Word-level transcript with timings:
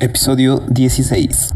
Episodio 0.00 0.58
16. 0.88 1.52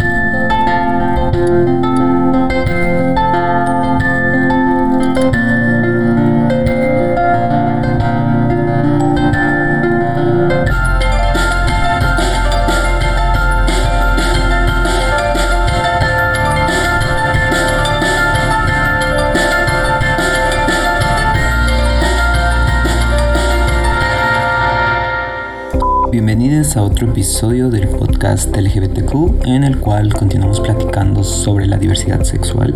Bienvenidos 26.68 26.90
a 26.90 26.92
otro 26.92 27.10
episodio 27.10 27.70
del 27.70 27.88
podcast 27.88 28.54
LGBTQ 28.54 29.46
en 29.46 29.64
el 29.64 29.80
cual 29.80 30.12
continuamos 30.12 30.60
platicando 30.60 31.24
sobre 31.24 31.66
la 31.66 31.78
diversidad 31.78 32.22
sexual. 32.24 32.74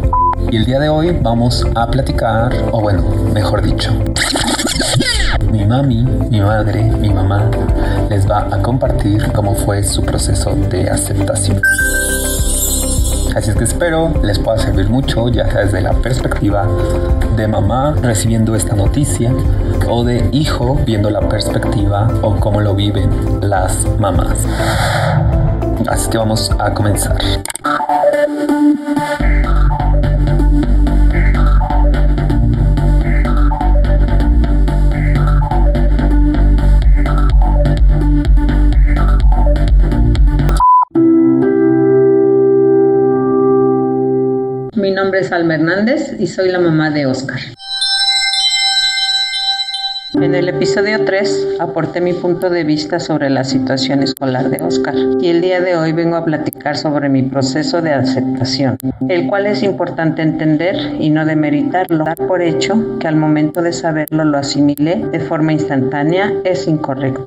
Y 0.51 0.57
el 0.57 0.65
día 0.65 0.81
de 0.81 0.89
hoy 0.89 1.11
vamos 1.21 1.67
a 1.75 1.91
platicar, 1.91 2.55
o 2.73 2.81
bueno, 2.81 3.03
mejor 3.35 3.61
dicho, 3.61 3.93
mi 5.51 5.67
mami, 5.67 6.05
mi 6.31 6.41
madre, 6.41 6.85
mi 6.85 7.11
mamá 7.11 7.51
les 8.09 8.27
va 8.27 8.49
a 8.51 8.63
compartir 8.63 9.31
cómo 9.35 9.55
fue 9.55 9.83
su 9.83 10.03
proceso 10.03 10.55
de 10.55 10.89
aceptación. 10.89 11.61
Así 13.35 13.51
es 13.51 13.57
que 13.57 13.65
espero 13.65 14.13
les 14.23 14.39
pueda 14.39 14.59
servir 14.59 14.91
mucho, 14.91 15.29
ya 15.29 15.51
sea 15.51 15.63
desde 15.63 15.81
la 15.81 15.93
perspectiva 15.95 16.69
de 17.35 17.49
mamá 17.49 17.95
recibiendo 18.03 18.55
esta 18.55 18.75
noticia 18.75 19.33
o 19.89 20.05
de 20.05 20.29
hijo 20.33 20.79
viendo 20.85 21.09
la 21.09 21.27
perspectiva 21.29 22.09
o 22.21 22.37
cómo 22.37 22.61
lo 22.61 22.75
viven 22.75 23.11
las 23.41 23.87
mamás. 23.99 24.47
Así 25.89 26.11
que 26.11 26.19
vamos 26.19 26.51
a 26.59 26.75
comenzar. 26.75 27.17
Mi 45.33 45.39
nombre 45.39 45.55
es 45.55 45.65
Alma 45.65 45.73
Hernández 45.73 46.21
y 46.21 46.27
soy 46.27 46.51
la 46.51 46.59
mamá 46.59 46.91
de 46.91 47.07
Oscar. 47.07 47.41
En 50.21 50.35
el 50.35 50.51
episodio 50.51 51.07
3 51.07 51.57
aporté 51.59 52.03
mi 52.03 52.13
punto 52.13 52.51
de 52.51 52.65
vista 52.65 53.01
sobre 53.01 53.31
la 53.31 53.43
situación 53.43 54.03
escolar 54.03 54.51
de 54.51 54.63
Oscar 54.63 54.95
y 55.23 55.29
el 55.29 55.41
día 55.41 55.63
de 55.63 55.75
hoy 55.75 55.93
vengo 55.93 56.17
a 56.17 56.25
platicar 56.27 56.77
sobre 56.77 57.09
mi 57.09 57.23
proceso 57.23 57.81
de 57.81 57.95
aceptación, 57.95 58.77
el 59.09 59.27
cual 59.27 59.47
es 59.47 59.63
importante 59.63 60.21
entender 60.21 60.77
y 61.01 61.09
no 61.09 61.25
demeritarlo. 61.25 62.05
Dar 62.05 62.19
por 62.19 62.43
hecho 62.43 62.99
que 62.99 63.09
al 63.09 63.17
momento 63.17 63.63
de 63.63 63.73
saberlo 63.73 64.27
lo 64.27 64.37
asimilé 64.37 64.97
de 64.97 65.21
forma 65.21 65.55
instantánea 65.55 66.31
es 66.45 66.69
incorrecto. 66.69 67.27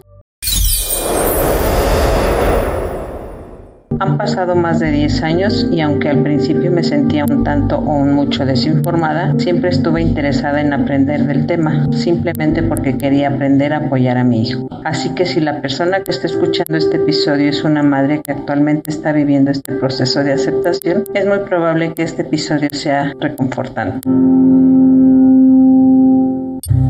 Han 4.00 4.18
pasado 4.18 4.56
más 4.56 4.80
de 4.80 4.92
10 4.92 5.24
años 5.24 5.68
y 5.72 5.82
aunque 5.82 6.10
al 6.10 6.22
principio 6.22 6.72
me 6.72 6.84
sentía 6.84 7.26
un 7.26 7.44
tanto 7.44 7.78
o 7.78 7.98
un 7.98 8.14
mucho 8.14 8.46
desinformada, 8.46 9.34
siempre 9.38 9.70
estuve 9.70 10.02
interesada 10.02 10.62
en 10.62 10.74
aprender 10.74 11.26
del 11.26 11.46
tema, 11.46 11.88
simplemente 11.92 12.62
porque 12.64 12.98
quería 12.98 13.30
aprender 13.30 13.74
a 13.74 13.78
apoyar 13.78 14.18
a 14.18 14.24
mi 14.24 14.42
hijo. 14.42 14.68
Así 14.84 15.14
que 15.16 15.26
si 15.26 15.40
la 15.40 15.62
persona 15.62 16.02
que 16.02 16.12
está 16.12 16.28
escuchando 16.28 16.78
este 16.78 16.98
episodio 16.98 17.50
es 17.50 17.64
una 17.64 17.84
madre 17.84 18.22
que 18.22 18.32
actualmente 18.32 18.92
está 18.92 19.12
viviendo 19.12 19.52
este 19.52 19.74
proceso 19.74 20.24
de 20.24 20.34
aceptación, 20.34 21.06
es 21.14 21.26
muy 21.26 21.40
probable 21.40 21.94
que 21.94 22.04
este 22.04 22.24
episodio 22.24 22.70
sea 22.72 23.14
reconfortante. 23.20 24.08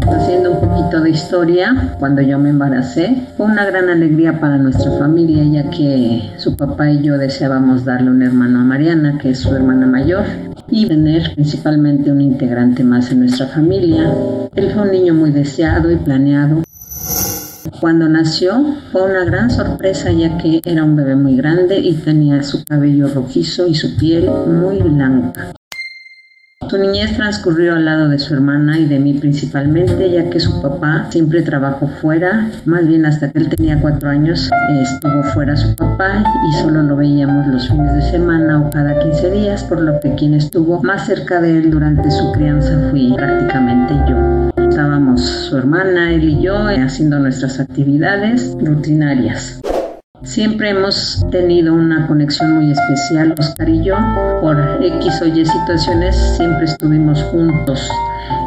Haciendo 0.08 0.52
un 0.52 0.60
poquito 0.60 1.02
de 1.02 1.10
historia, 1.10 1.96
cuando 2.00 2.22
yo 2.22 2.38
me 2.38 2.50
embaracé, 2.50 3.28
fue 3.36 3.48
una 3.48 3.66
gran 3.66 3.90
alegría 3.90 4.40
para 4.40 4.58
nuestra 4.58 4.92
familia, 5.00 5.44
ya 5.44 5.70
que 5.70 6.32
su 6.38 6.56
papá 6.56 6.92
y 6.92 7.02
yo 7.02 7.18
deseábamos 7.18 7.86
darle 7.86 8.12
un 8.12 8.22
hermano 8.22 8.60
a 8.60 8.64
Mariana, 8.64 9.18
que 9.18 9.32
es 9.32 9.40
su 9.40 9.56
hermana 9.56 9.88
mayor, 9.88 10.26
y 10.70 10.88
tener 10.88 11.34
principalmente 11.34 12.12
un 12.12 12.22
integrante 12.22 12.84
más 12.84 13.12
en 13.12 13.22
nuestra 13.22 13.48
familia. 13.48 14.14
Él 14.56 14.72
fue 14.72 14.84
un 14.84 14.92
niño 14.92 15.14
muy 15.14 15.32
deseado 15.32 15.92
y 15.92 15.96
planeado. 15.96 16.64
Cuando 17.82 18.08
nació 18.08 18.64
fue 18.92 19.04
una 19.04 19.26
gran 19.26 19.50
sorpresa 19.50 20.12
ya 20.12 20.38
que 20.38 20.62
era 20.64 20.84
un 20.84 20.96
bebé 20.96 21.16
muy 21.16 21.36
grande 21.36 21.78
y 21.80 21.94
tenía 21.94 22.42
su 22.44 22.64
cabello 22.64 23.08
rojizo 23.08 23.68
y 23.68 23.76
su 23.76 23.98
piel 23.98 24.30
muy 24.48 24.78
blanca. 24.78 25.52
Su 26.70 26.78
niñez 26.80 27.16
transcurrió 27.16 27.76
al 27.76 27.86
lado 27.86 28.10
de 28.10 28.18
su 28.18 28.34
hermana 28.34 28.80
y 28.80 28.86
de 28.86 29.00
mí 29.00 29.14
principalmente, 29.14 30.10
ya 30.10 30.30
que 30.30 30.40
su 30.40 30.62
papá 30.62 31.08
siempre 31.10 31.44
trabajó 31.44 31.88
fuera, 32.02 32.50
más 32.66 32.88
bien 32.88 33.06
hasta 33.06 33.32
que 33.32 33.40
él 33.40 33.50
tenía 33.50 33.80
cuatro 33.80 34.10
años 34.10 34.50
estuvo 34.82 35.24
fuera 35.34 35.56
su 35.56 35.76
papá 35.76 36.24
y 36.50 36.54
solo 36.62 36.84
lo 36.84 36.96
veíamos 36.96 37.48
los 37.48 37.68
fines 37.68 37.94
de 37.94 38.02
semana 38.12 38.60
o 38.62 38.70
cada 38.70 39.00
15 39.00 39.32
días, 39.32 39.64
por 39.64 39.82
lo 39.82 40.00
que 40.00 40.16
quien 40.16 40.34
estuvo 40.34 40.82
más 40.84 41.06
cerca 41.06 41.40
de 41.40 41.58
él 41.58 41.72
durante 41.72 42.10
su 42.12 42.32
crianza 42.32 42.90
fui 42.90 43.14
prácticamente 43.16 43.94
yo. 44.10 44.50
Estábamos 44.70 45.22
su 45.22 45.58
hermana, 45.58 46.12
él 46.14 46.24
y 46.24 46.42
yo 46.42 46.68
haciendo 46.68 47.20
nuestras 47.20 47.60
actividades 47.60 48.56
rutinarias. 48.60 49.62
Siempre 50.26 50.72
hemos 50.72 51.24
tenido 51.30 51.76
una 51.76 52.08
conexión 52.08 52.56
muy 52.56 52.72
especial, 52.72 53.36
Oscar 53.38 53.70
y 53.70 53.84
yo. 53.84 53.96
Por 54.42 54.58
X 54.82 55.22
o 55.22 55.28
Y 55.28 55.46
situaciones 55.46 56.16
siempre 56.36 56.66
estuvimos 56.66 57.22
juntos, 57.26 57.80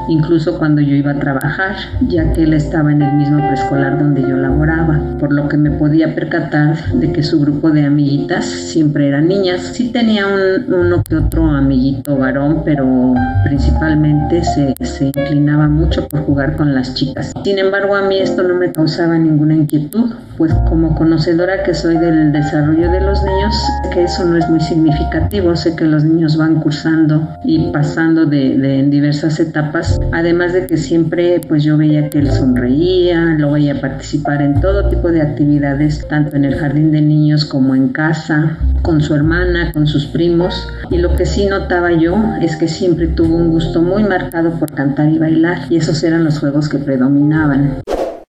incluso 0.08 0.58
cuando 0.58 0.80
yo 0.80 0.94
iba 0.94 1.12
a 1.12 1.18
trabajar, 1.18 1.76
ya 2.08 2.32
que 2.32 2.44
él 2.44 2.54
estaba 2.54 2.92
en 2.92 3.02
el 3.02 3.12
mismo 3.14 3.38
preescolar 3.38 3.98
donde 3.98 4.22
yo 4.22 4.36
laboraba, 4.36 5.00
por 5.18 5.32
lo 5.32 5.48
que 5.48 5.56
me 5.56 5.70
podía 5.70 6.14
percatar 6.14 6.92
de 6.94 7.12
que 7.12 7.22
su 7.22 7.40
grupo 7.40 7.70
de 7.70 7.84
amiguitas 7.84 8.44
siempre 8.44 9.08
eran 9.08 9.28
niñas. 9.28 9.60
Sí 9.74 9.90
tenía 9.90 10.26
un, 10.26 10.72
uno 10.72 11.02
que 11.02 11.16
otro 11.16 11.50
amiguito 11.50 12.16
varón, 12.16 12.62
pero 12.64 13.14
principalmente 13.44 14.42
se, 14.44 14.74
se 14.84 15.06
inclinaba 15.06 15.68
mucho 15.68 16.08
por 16.08 16.20
jugar 16.20 16.56
con 16.56 16.74
las 16.74 16.94
chicas. 16.94 17.32
Sin 17.44 17.58
embargo, 17.58 17.94
a 17.94 18.02
mí 18.02 18.18
esto 18.18 18.42
no 18.42 18.54
me 18.54 18.72
causaba 18.72 19.18
ninguna 19.18 19.54
inquietud, 19.54 20.12
pues 20.36 20.52
como 20.68 20.94
conocedora 20.94 21.62
que 21.64 21.74
soy 21.74 21.96
del 21.98 22.32
desarrollo 22.32 22.90
de 22.90 23.00
los 23.00 23.22
niños, 23.22 23.54
que 23.92 24.04
eso 24.04 24.24
no 24.24 24.36
es 24.36 24.48
muy 24.48 24.60
significativo. 24.60 25.54
Sé 25.56 25.74
que 25.74 25.84
los 25.84 26.04
niños 26.04 26.36
van 26.36 26.60
cursando 26.60 27.28
y 27.44 27.70
pasando 27.72 28.26
de, 28.26 28.56
de 28.56 28.78
en 28.78 28.90
diversas 28.90 29.40
etapas, 29.40 29.97
además 30.12 30.52
de 30.52 30.66
que 30.66 30.76
siempre 30.76 31.40
pues 31.46 31.62
yo 31.64 31.76
veía 31.76 32.10
que 32.10 32.18
él 32.18 32.30
sonreía, 32.30 33.36
lo 33.38 33.52
veía 33.52 33.80
participar 33.80 34.42
en 34.42 34.60
todo 34.60 34.88
tipo 34.88 35.10
de 35.10 35.22
actividades, 35.22 36.06
tanto 36.08 36.36
en 36.36 36.44
el 36.44 36.56
jardín 36.56 36.90
de 36.92 37.00
niños 37.00 37.44
como 37.44 37.74
en 37.74 37.88
casa, 37.88 38.58
con 38.82 39.00
su 39.00 39.14
hermana, 39.14 39.72
con 39.72 39.86
sus 39.86 40.06
primos. 40.06 40.68
Y 40.90 40.98
lo 40.98 41.16
que 41.16 41.26
sí 41.26 41.46
notaba 41.46 41.92
yo 41.92 42.16
es 42.40 42.56
que 42.56 42.68
siempre 42.68 43.08
tuvo 43.08 43.36
un 43.36 43.50
gusto 43.50 43.82
muy 43.82 44.04
marcado 44.04 44.58
por 44.58 44.72
cantar 44.72 45.08
y 45.10 45.18
bailar, 45.18 45.58
y 45.70 45.76
esos 45.76 46.02
eran 46.02 46.24
los 46.24 46.38
juegos 46.38 46.68
que 46.68 46.78
predominaban. 46.78 47.78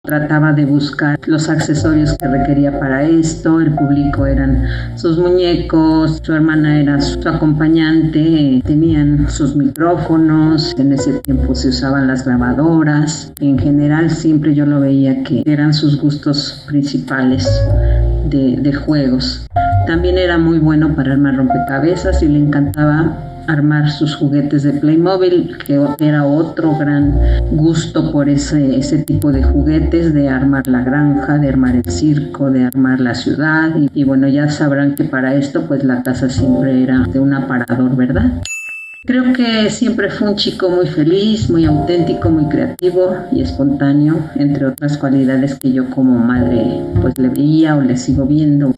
Trataba 0.05 0.53
de 0.53 0.67
buscar 0.67 1.19
los 1.25 1.49
accesorios 1.49 2.15
que 2.19 2.29
requería 2.29 2.79
para 2.79 3.05
esto, 3.05 3.59
el 3.59 3.75
público 3.75 4.27
eran 4.27 4.63
sus 4.97 5.17
muñecos, 5.17 6.21
su 6.23 6.35
hermana 6.35 6.79
era 6.79 7.01
su 7.01 7.27
acompañante, 7.27 8.61
tenían 8.67 9.31
sus 9.31 9.57
micrófonos, 9.57 10.75
en 10.77 10.93
ese 10.93 11.15
tiempo 11.21 11.55
se 11.55 11.69
usaban 11.69 12.07
las 12.07 12.27
grabadoras, 12.27 13.33
en 13.41 13.59
general 13.59 14.11
siempre 14.11 14.55
yo 14.55 14.67
lo 14.67 14.81
veía 14.81 15.23
que 15.25 15.43
eran 15.47 15.73
sus 15.73 15.99
gustos 15.99 16.67
principales 16.69 17.49
de, 18.27 18.59
de 18.61 18.75
juegos. 18.75 19.47
También 19.87 20.19
era 20.19 20.37
muy 20.37 20.59
bueno 20.59 20.95
para 20.95 21.15
armar 21.15 21.37
rompecabezas 21.37 22.23
y 22.23 22.29
le 22.29 22.41
encantaba 22.41 23.34
armar 23.47 23.91
sus 23.91 24.15
juguetes 24.17 24.63
de 24.63 24.73
Playmobil, 24.73 25.57
que 25.67 25.81
era 26.01 26.25
otro 26.25 26.77
gran 26.79 27.19
gusto 27.53 28.11
por 28.13 28.29
ese, 28.29 28.77
ese 28.77 28.99
tipo 28.99 29.33
de 29.33 29.43
juguetes, 29.43 30.15
de 30.15 30.29
armar 30.29 30.67
la 30.67 30.83
granja, 30.83 31.39
de 31.39 31.49
armar 31.49 31.77
el 31.77 31.91
circo, 31.91 32.51
de 32.51 32.65
armar 32.65 33.01
la 33.01 33.15
ciudad. 33.15 33.71
Y, 33.95 34.05
bueno, 34.05 34.29
ya 34.29 34.49
sabrán 34.51 34.95
que 34.95 35.05
para 35.05 35.35
esto 35.35 35.67
pues 35.67 35.85
la 35.85 36.03
casa 36.03 36.29
siempre 36.29 36.83
era 36.83 37.01
de 37.13 37.21
un 37.21 37.35
aparador, 37.35 37.97
¿verdad? 37.97 38.43
Creo 39.07 39.35
que 39.35 39.69
siempre 39.69 40.09
fue 40.09 40.31
un 40.31 40.37
chico 40.37 40.71
muy 40.71 40.87
feliz, 40.87 41.51
muy 41.51 41.67
auténtico, 41.67 42.31
muy 42.31 42.49
creativo 42.49 43.15
y 43.33 43.43
espontáneo, 43.43 44.31
entre 44.35 44.65
otras 44.65 44.97
cualidades 44.97 45.59
que 45.59 45.73
yo 45.73 45.91
como 45.91 46.19
madre 46.19 46.83
pues 47.03 47.19
le 47.19 47.29
veía 47.29 47.77
o 47.77 47.83
le 47.83 47.99
sigo 47.99 48.25
viendo. 48.25 48.73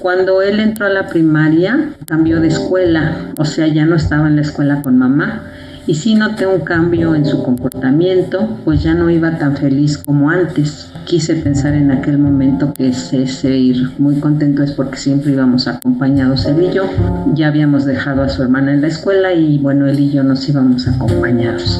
Cuando 0.00 0.40
él 0.40 0.60
entró 0.60 0.86
a 0.86 0.88
la 0.88 1.08
primaria, 1.08 1.90
cambió 2.06 2.40
de 2.40 2.48
escuela, 2.48 3.32
o 3.36 3.44
sea, 3.44 3.66
ya 3.66 3.84
no 3.84 3.96
estaba 3.96 4.28
en 4.28 4.36
la 4.36 4.42
escuela 4.42 4.80
con 4.80 4.96
mamá 4.96 5.42
y 5.86 5.94
sí 5.94 6.14
noté 6.14 6.46
un 6.46 6.60
cambio 6.60 7.14
en 7.14 7.26
su 7.26 7.42
comportamiento, 7.42 8.58
pues 8.64 8.82
ya 8.82 8.94
no 8.94 9.10
iba 9.10 9.36
tan 9.36 9.58
feliz 9.58 9.98
como 9.98 10.30
antes. 10.30 10.90
Quise 11.04 11.34
pensar 11.36 11.74
en 11.74 11.90
aquel 11.90 12.16
momento 12.16 12.72
que 12.72 12.88
ese 12.88 13.58
ir 13.58 13.90
muy 13.98 14.20
contento 14.20 14.62
es 14.62 14.72
porque 14.72 14.96
siempre 14.96 15.32
íbamos 15.32 15.68
acompañados 15.68 16.46
él 16.46 16.62
y 16.70 16.74
yo. 16.74 16.84
Ya 17.34 17.48
habíamos 17.48 17.84
dejado 17.84 18.22
a 18.22 18.30
su 18.30 18.42
hermana 18.42 18.72
en 18.72 18.80
la 18.80 18.88
escuela 18.88 19.34
y 19.34 19.58
bueno, 19.58 19.86
él 19.86 20.00
y 20.00 20.10
yo 20.10 20.22
nos 20.22 20.48
íbamos 20.48 20.88
acompañados. 20.88 21.78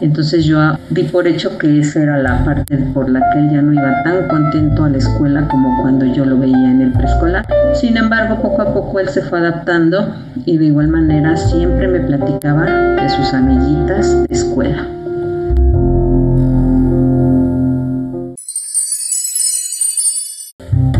Entonces 0.00 0.44
yo 0.44 0.58
di 0.90 1.02
por 1.04 1.26
hecho 1.26 1.58
que 1.58 1.80
esa 1.80 2.02
era 2.02 2.18
la 2.18 2.44
parte 2.44 2.76
por 2.94 3.08
la 3.08 3.20
que 3.32 3.40
él 3.40 3.50
ya 3.50 3.62
no 3.62 3.72
iba 3.72 4.02
tan 4.04 4.28
contento 4.28 4.84
a 4.84 4.90
la 4.90 4.98
escuela 4.98 5.48
como 5.48 5.80
cuando 5.82 6.06
yo 6.06 6.24
lo 6.24 6.38
veía 6.38 6.70
en 6.70 6.82
el 6.82 6.92
preescolar. 6.92 7.44
Sin 7.74 7.96
embargo, 7.96 8.40
poco 8.40 8.62
a 8.62 8.72
poco 8.72 9.00
él 9.00 9.08
se 9.08 9.22
fue 9.22 9.40
adaptando 9.40 10.14
y 10.44 10.56
de 10.56 10.66
igual 10.66 10.88
manera 10.88 11.36
siempre 11.36 11.88
me 11.88 12.00
platicaba 12.00 12.64
de 12.66 13.08
sus 13.08 13.34
amiguitas 13.34 14.22
de 14.28 14.34
escuela. 14.34 14.86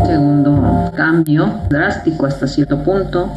Segundo 0.05 0.91
cambio, 0.95 1.61
drástico 1.69 2.25
hasta 2.25 2.47
cierto 2.47 2.83
punto, 2.83 3.31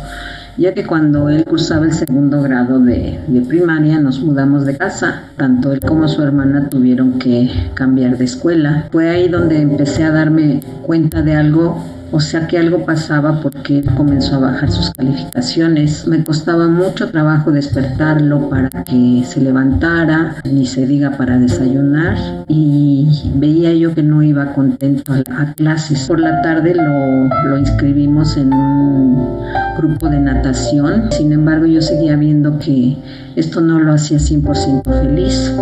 ya 0.56 0.74
que 0.74 0.84
cuando 0.84 1.28
él 1.28 1.44
cursaba 1.44 1.86
el 1.86 1.92
segundo 1.92 2.42
grado 2.42 2.78
de, 2.78 3.18
primaria 3.48 3.98
nos 3.98 4.20
mudamos 4.20 4.64
de 4.64 4.76
casa. 4.76 5.24
Tanto 5.36 5.72
él 5.72 5.80
como 5.80 6.08
su 6.08 6.22
hermana 6.22 6.68
tuvieron 6.68 7.18
que 7.18 7.50
cambiar 7.74 8.18
de 8.18 8.24
escuela. 8.24 8.86
Fue 8.90 9.10
ahí 9.10 9.28
donde 9.28 9.60
empecé 9.60 10.04
a 10.04 10.12
darme 10.12 10.60
cuenta 10.82 11.22
de 11.22 11.34
algo 11.34 12.01
o 12.12 12.20
sea 12.20 12.46
que 12.46 12.58
algo 12.58 12.84
pasaba 12.84 13.40
porque 13.40 13.78
él 13.78 13.86
comenzó 13.96 14.36
a 14.36 14.38
bajar 14.38 14.70
sus 14.70 14.90
calificaciones. 14.90 16.06
Me 16.06 16.22
costaba 16.22 16.68
mucho 16.68 17.10
trabajo 17.10 17.50
despertarlo 17.50 18.50
para 18.50 18.68
que 18.84 19.24
se 19.26 19.40
levantara, 19.40 20.36
ni 20.44 20.66
se 20.66 20.86
diga 20.86 21.16
para 21.16 21.38
desayunar. 21.38 22.44
Y 22.48 23.32
veía 23.36 23.72
yo 23.72 23.94
que 23.94 24.02
no 24.02 24.22
iba 24.22 24.52
contento 24.52 25.12
a, 25.12 25.52
clases. 25.54 26.06
Por 26.06 26.20
la 26.20 26.42
tarde 26.42 26.74
lo, 26.74 27.48
lo 27.48 27.58
inscribimos 27.58 28.36
en 28.36 28.52
un 28.52 29.40
grupo 29.78 30.08
de 30.08 30.20
natación. 30.20 31.10
Sin 31.12 31.32
embargo, 31.32 31.64
yo 31.64 31.80
seguía 31.80 32.16
viendo 32.16 32.58
que 32.58 32.96
esto 33.36 33.62
no 33.62 33.78
lo 33.78 33.94
hacía 33.94 34.18
100% 34.18 34.82
feliz 35.00 35.52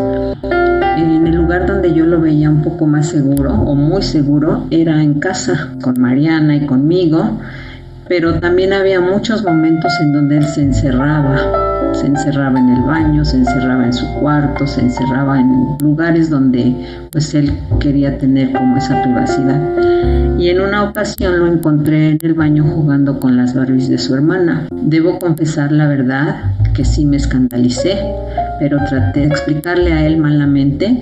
en 1.01 1.27
el 1.27 1.35
lugar 1.35 1.67
donde 1.67 1.93
yo 1.95 2.05
lo 2.07 2.21
veía 2.21 2.51
un 2.51 2.63
poco 2.63 2.87
más 2.87 3.09
seguro 3.09 3.53
o 3.53 3.75
muy 3.75 4.03
seguro 4.03 4.67
era 4.71 5.03
en 5.03 5.15
casa 5.21 5.71
con 5.83 6.01
Mariana 6.01 6.57
y 6.57 6.67
conmigo, 6.67 7.39
pero 8.09 8.35
también 8.41 8.73
había 8.73 9.01
muchos 9.01 9.45
momentos 9.45 9.93
en 10.03 10.13
donde 10.13 10.39
él 10.39 10.45
se 10.47 10.63
encerraba. 10.63 11.70
Se 11.93 12.07
encerraba 12.07 12.59
en 12.59 12.69
el 12.71 12.83
baño, 12.83 13.25
se 13.25 13.39
encerraba 13.39 13.85
en 13.85 13.93
su 13.93 14.07
cuarto, 14.21 14.67
se 14.67 14.81
encerraba 14.81 15.39
en 15.41 15.77
lugares 15.81 16.31
donde 16.31 16.75
pues 17.11 17.35
él 17.35 17.53
quería 17.81 18.19
tener 18.19 18.53
como 18.53 18.77
esa 18.77 19.03
privacidad. 19.03 19.61
Y 20.39 20.49
en 20.49 20.61
una 20.61 20.85
ocasión 20.85 21.39
lo 21.39 21.47
encontré 21.47 22.11
en 22.11 22.19
el 22.23 22.35
baño 22.35 22.65
jugando 22.65 23.21
con 23.21 23.37
las 23.37 23.55
Barbies 23.55 23.89
de 23.89 23.99
su 23.99 24.15
hermana. 24.15 24.69
Debo 24.71 25.19
confesar 25.19 25.71
la 25.71 25.87
verdad 25.87 26.55
que 26.75 26.85
sí 26.85 27.05
me 27.05 27.19
escandalicé 27.19 27.99
pero 28.61 28.77
traté 28.89 29.21
de 29.21 29.27
explicarle 29.27 29.93
a 29.93 30.07
él 30.07 30.19
malamente 30.19 30.95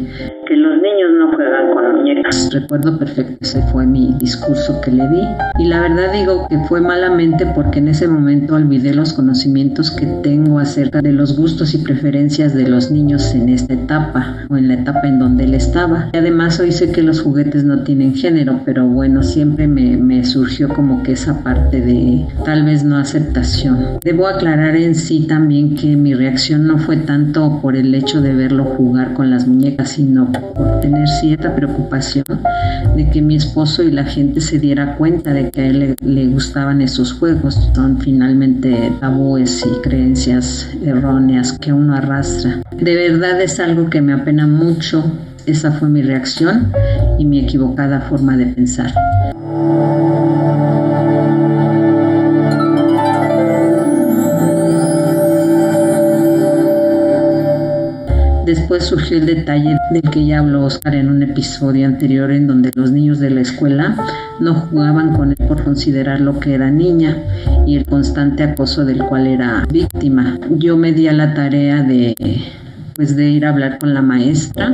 que 0.46 0.56
los 0.56 0.74
niños 0.76 0.87
no 1.06 1.32
juegan 1.34 1.74
con 1.74 1.96
muñecas. 1.96 2.50
Recuerdo 2.52 2.98
perfecto, 2.98 3.36
ese 3.40 3.62
fue 3.72 3.86
mi 3.86 4.14
discurso 4.18 4.80
que 4.80 4.90
le 4.90 5.08
di. 5.08 5.22
Y 5.58 5.66
la 5.66 5.80
verdad 5.80 6.12
digo 6.12 6.46
que 6.48 6.58
fue 6.68 6.80
malamente 6.80 7.46
porque 7.54 7.78
en 7.78 7.88
ese 7.88 8.08
momento 8.08 8.54
olvidé 8.54 8.94
los 8.94 9.12
conocimientos 9.12 9.90
que 9.90 10.06
tengo 10.22 10.58
acerca 10.58 11.00
de 11.00 11.12
los 11.12 11.36
gustos 11.36 11.74
y 11.74 11.78
preferencias 11.78 12.54
de 12.54 12.68
los 12.68 12.90
niños 12.90 13.34
en 13.34 13.48
esta 13.48 13.74
etapa 13.74 14.36
o 14.48 14.56
en 14.56 14.68
la 14.68 14.74
etapa 14.74 15.06
en 15.06 15.18
donde 15.18 15.44
él 15.44 15.54
estaba. 15.54 16.08
Y 16.12 16.16
además 16.16 16.58
hoy 16.60 16.72
sé 16.72 16.90
que 16.92 17.02
los 17.02 17.20
juguetes 17.20 17.64
no 17.64 17.82
tienen 17.82 18.14
género, 18.14 18.60
pero 18.64 18.86
bueno, 18.86 19.22
siempre 19.22 19.68
me, 19.68 19.96
me 19.96 20.24
surgió 20.24 20.68
como 20.68 21.02
que 21.02 21.12
esa 21.12 21.42
parte 21.42 21.80
de 21.80 22.26
tal 22.44 22.64
vez 22.64 22.84
no 22.84 22.96
aceptación. 22.96 23.98
Debo 24.02 24.26
aclarar 24.26 24.76
en 24.76 24.94
sí 24.94 25.26
también 25.26 25.76
que 25.76 25.96
mi 25.96 26.14
reacción 26.14 26.66
no 26.66 26.78
fue 26.78 26.96
tanto 26.96 27.60
por 27.60 27.76
el 27.76 27.94
hecho 27.94 28.20
de 28.20 28.34
verlo 28.34 28.64
jugar 28.64 29.14
con 29.14 29.30
las 29.30 29.46
muñecas, 29.46 29.90
sino 29.90 30.30
por 30.32 30.80
tener 30.88 31.06
cierta 31.06 31.54
preocupación 31.54 32.24
de 32.96 33.10
que 33.10 33.20
mi 33.20 33.36
esposo 33.36 33.82
y 33.82 33.90
la 33.90 34.04
gente 34.04 34.40
se 34.40 34.58
diera 34.58 34.96
cuenta 34.96 35.34
de 35.34 35.50
que 35.50 35.60
a 35.60 35.66
él 35.66 35.96
le, 36.00 36.26
gustaban 36.28 36.80
esos 36.80 37.12
juegos. 37.12 37.70
Son 37.74 37.98
finalmente 37.98 38.92
tabúes 38.98 39.64
y 39.66 39.82
creencias 39.82 40.66
erróneas 40.82 41.52
que 41.58 41.74
uno 41.74 41.94
arrastra. 41.94 42.62
De 42.74 42.94
verdad 42.94 43.40
es 43.42 43.60
algo 43.60 43.90
que 43.90 44.00
me 44.00 44.14
apena 44.14 44.46
mucho. 44.46 45.04
Esa 45.44 45.72
fue 45.72 45.88
mi 45.90 46.00
reacción 46.00 46.72
y 47.18 47.26
mi 47.26 47.40
equivocada 47.40 48.00
forma 48.02 48.36
de 48.36 48.46
pensar. 48.46 48.92
Después 58.48 58.84
surgió 58.84 59.18
el 59.18 59.26
detalle 59.26 59.76
del 59.92 60.10
que 60.10 60.24
ya 60.24 60.38
habló 60.38 60.64
Oscar 60.64 60.94
en 60.94 61.10
un 61.10 61.22
episodio 61.22 61.86
anterior 61.86 62.30
en 62.30 62.46
donde 62.46 62.70
los 62.74 62.90
niños 62.90 63.18
de 63.18 63.28
la 63.28 63.42
escuela 63.42 63.94
no 64.40 64.54
jugaban 64.54 65.12
con 65.12 65.32
él 65.32 65.46
por 65.46 65.62
considerar 65.64 66.22
lo 66.22 66.40
que 66.40 66.54
era 66.54 66.70
niña 66.70 67.14
y 67.66 67.76
el 67.76 67.84
constante 67.84 68.42
acoso 68.42 68.86
del 68.86 69.04
cual 69.04 69.26
era 69.26 69.66
víctima. 69.70 70.38
Yo 70.48 70.78
me 70.78 70.92
di 70.92 71.08
a 71.08 71.12
la 71.12 71.34
tarea 71.34 71.82
de 71.82 72.14
pues 72.94 73.16
de 73.16 73.28
ir 73.28 73.44
a 73.44 73.50
hablar 73.50 73.78
con 73.78 73.92
la 73.92 74.00
maestra 74.00 74.72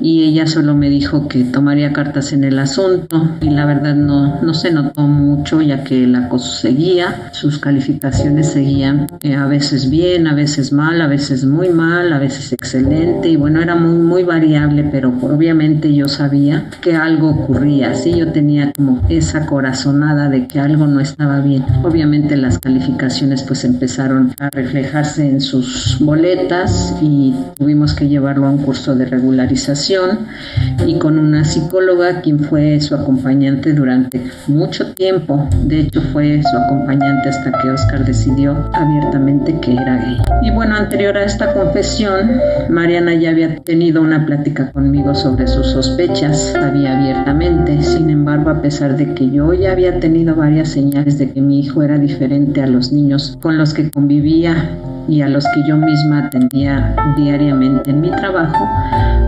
y 0.00 0.24
ella 0.24 0.46
solo 0.46 0.74
me 0.74 0.88
dijo 0.90 1.28
que 1.28 1.44
tomaría 1.44 1.92
cartas 1.92 2.32
en 2.32 2.44
el 2.44 2.58
asunto 2.58 3.36
y 3.40 3.50
la 3.50 3.64
verdad 3.64 3.94
no, 3.94 4.40
no 4.42 4.54
se 4.54 4.70
notó 4.70 5.02
mucho 5.02 5.60
ya 5.62 5.84
que 5.84 6.04
el 6.04 6.14
acoso 6.14 6.52
seguía, 6.52 7.30
sus 7.32 7.58
calificaciones 7.58 8.52
seguían 8.52 9.06
eh, 9.22 9.34
a 9.34 9.46
veces 9.46 9.90
bien, 9.90 10.26
a 10.26 10.34
veces 10.34 10.72
mal, 10.72 11.00
a 11.00 11.06
veces 11.06 11.44
muy 11.44 11.70
mal, 11.70 12.12
a 12.12 12.18
veces 12.18 12.52
excelente 12.52 13.28
y 13.28 13.36
bueno, 13.36 13.60
era 13.60 13.74
muy, 13.74 13.98
muy 13.98 14.22
variable, 14.22 14.88
pero 14.90 15.12
obviamente 15.22 15.94
yo 15.94 16.08
sabía 16.08 16.70
que 16.80 16.94
algo 16.94 17.30
ocurría, 17.30 17.94
sí, 17.94 18.14
yo 18.16 18.32
tenía 18.32 18.72
como 18.72 19.02
esa 19.08 19.46
corazonada 19.46 20.28
de 20.28 20.46
que 20.46 20.60
algo 20.60 20.86
no 20.86 21.00
estaba 21.00 21.40
bien. 21.40 21.64
Obviamente 21.82 22.36
las 22.36 22.58
calificaciones 22.58 23.42
pues 23.42 23.64
empezaron 23.64 24.34
a 24.38 24.50
reflejarse 24.50 25.28
en 25.28 25.40
sus 25.40 25.98
boletas 26.00 26.94
y 27.02 27.34
tuvimos 27.56 27.94
que 27.94 28.08
llevarlo 28.08 28.46
a 28.46 28.50
un 28.50 28.58
curso 28.58 28.94
de 28.94 29.06
regularización 29.06 29.87
y 30.86 30.98
con 30.98 31.18
una 31.18 31.44
psicóloga 31.44 32.20
quien 32.20 32.40
fue 32.40 32.78
su 32.80 32.94
acompañante 32.94 33.72
durante 33.72 34.20
mucho 34.46 34.92
tiempo. 34.92 35.48
De 35.64 35.80
hecho 35.80 36.02
fue 36.12 36.42
su 36.42 36.56
acompañante 36.58 37.30
hasta 37.30 37.52
que 37.52 37.70
Oscar 37.70 38.04
decidió 38.04 38.68
abiertamente 38.74 39.58
que 39.60 39.72
era 39.72 39.96
gay. 39.96 40.18
Y 40.42 40.50
bueno, 40.50 40.76
anterior 40.76 41.16
a 41.16 41.24
esta 41.24 41.54
confesión, 41.54 42.38
Mariana 42.68 43.14
ya 43.14 43.30
había 43.30 43.56
tenido 43.56 44.02
una 44.02 44.26
plática 44.26 44.70
conmigo 44.72 45.14
sobre 45.14 45.46
sus 45.46 45.68
sospechas, 45.68 46.52
sabía 46.52 46.98
abiertamente. 46.98 47.82
Sin 47.82 48.10
embargo, 48.10 48.50
a 48.50 48.60
pesar 48.60 48.96
de 48.98 49.14
que 49.14 49.30
yo 49.30 49.54
ya 49.54 49.72
había 49.72 50.00
tenido 50.00 50.34
varias 50.34 50.68
señales 50.68 51.18
de 51.18 51.32
que 51.32 51.40
mi 51.40 51.60
hijo 51.60 51.82
era 51.82 51.96
diferente 51.98 52.62
a 52.62 52.66
los 52.66 52.92
niños 52.92 53.38
con 53.40 53.56
los 53.56 53.72
que 53.72 53.90
convivía 53.90 54.70
y 55.08 55.22
a 55.22 55.28
los 55.28 55.44
que 55.54 55.66
yo 55.66 55.76
misma 55.76 56.26
atendía 56.26 56.94
diariamente 57.16 57.90
en 57.90 58.00
mi 58.00 58.10
trabajo, 58.10 58.68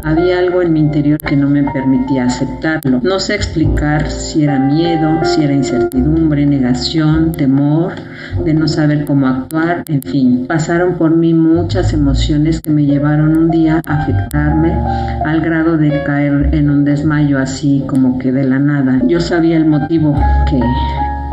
había 0.04 0.38
algo 0.38 0.62
en 0.62 0.72
mi 0.72 0.80
interior 0.80 1.18
que 1.18 1.36
no 1.36 1.48
me 1.48 1.62
permitía 1.62 2.24
aceptarlo. 2.24 3.00
No 3.02 3.18
sé 3.18 3.34
explicar 3.34 4.10
si 4.10 4.44
era 4.44 4.58
miedo, 4.58 5.24
si 5.24 5.42
era 5.42 5.52
incertidumbre, 5.52 6.46
negación, 6.46 7.32
temor 7.32 7.92
de 8.44 8.54
no 8.54 8.68
saber 8.68 9.04
cómo 9.04 9.26
actuar, 9.26 9.84
en 9.88 10.02
fin, 10.02 10.46
pasaron 10.46 10.94
por 10.94 11.16
mí 11.16 11.34
muchas 11.34 11.92
emociones 11.92 12.60
que 12.60 12.70
me 12.70 12.84
llevaron 12.84 13.36
un 13.36 13.50
día 13.50 13.82
a 13.86 14.02
afectarme 14.02 14.72
al 15.24 15.40
grado 15.40 15.76
de 15.76 16.02
caer 16.04 16.50
en 16.52 16.70
un 16.70 16.84
desmayo 16.84 17.38
así 17.38 17.84
como 17.86 18.18
que 18.18 18.32
de 18.32 18.44
la 18.44 18.58
nada. 18.58 19.00
Yo 19.06 19.20
sabía 19.20 19.56
el 19.56 19.66
motivo 19.66 20.14
que 20.48 20.60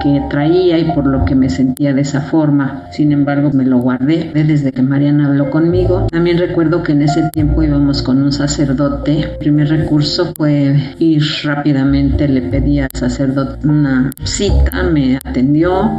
que 0.07 0.21
traía 0.29 0.77
y 0.79 0.85
por 0.91 1.05
lo 1.05 1.25
que 1.25 1.35
me 1.35 1.49
sentía 1.49 1.93
de 1.93 2.01
esa 2.01 2.21
forma. 2.21 2.83
Sin 2.91 3.11
embargo, 3.11 3.51
me 3.53 3.65
lo 3.65 3.79
guardé 3.79 4.31
desde 4.33 4.71
que 4.71 4.81
Mariana 4.81 5.27
habló 5.27 5.49
conmigo. 5.49 6.07
También 6.09 6.37
recuerdo 6.37 6.83
que 6.83 6.93
en 6.93 7.01
ese 7.01 7.29
tiempo 7.33 7.63
íbamos 7.63 8.01
con 8.01 8.21
un 8.21 8.31
sacerdote. 8.31 9.19
El 9.19 9.37
primer 9.39 9.69
recurso 9.69 10.33
fue 10.35 10.75
ir 10.99 11.23
rápidamente, 11.43 12.27
le 12.27 12.41
pedí 12.41 12.79
al 12.79 12.89
sacerdote 12.93 13.67
una 13.67 14.11
cita, 14.23 14.83
me 14.83 15.17
atendió 15.17 15.91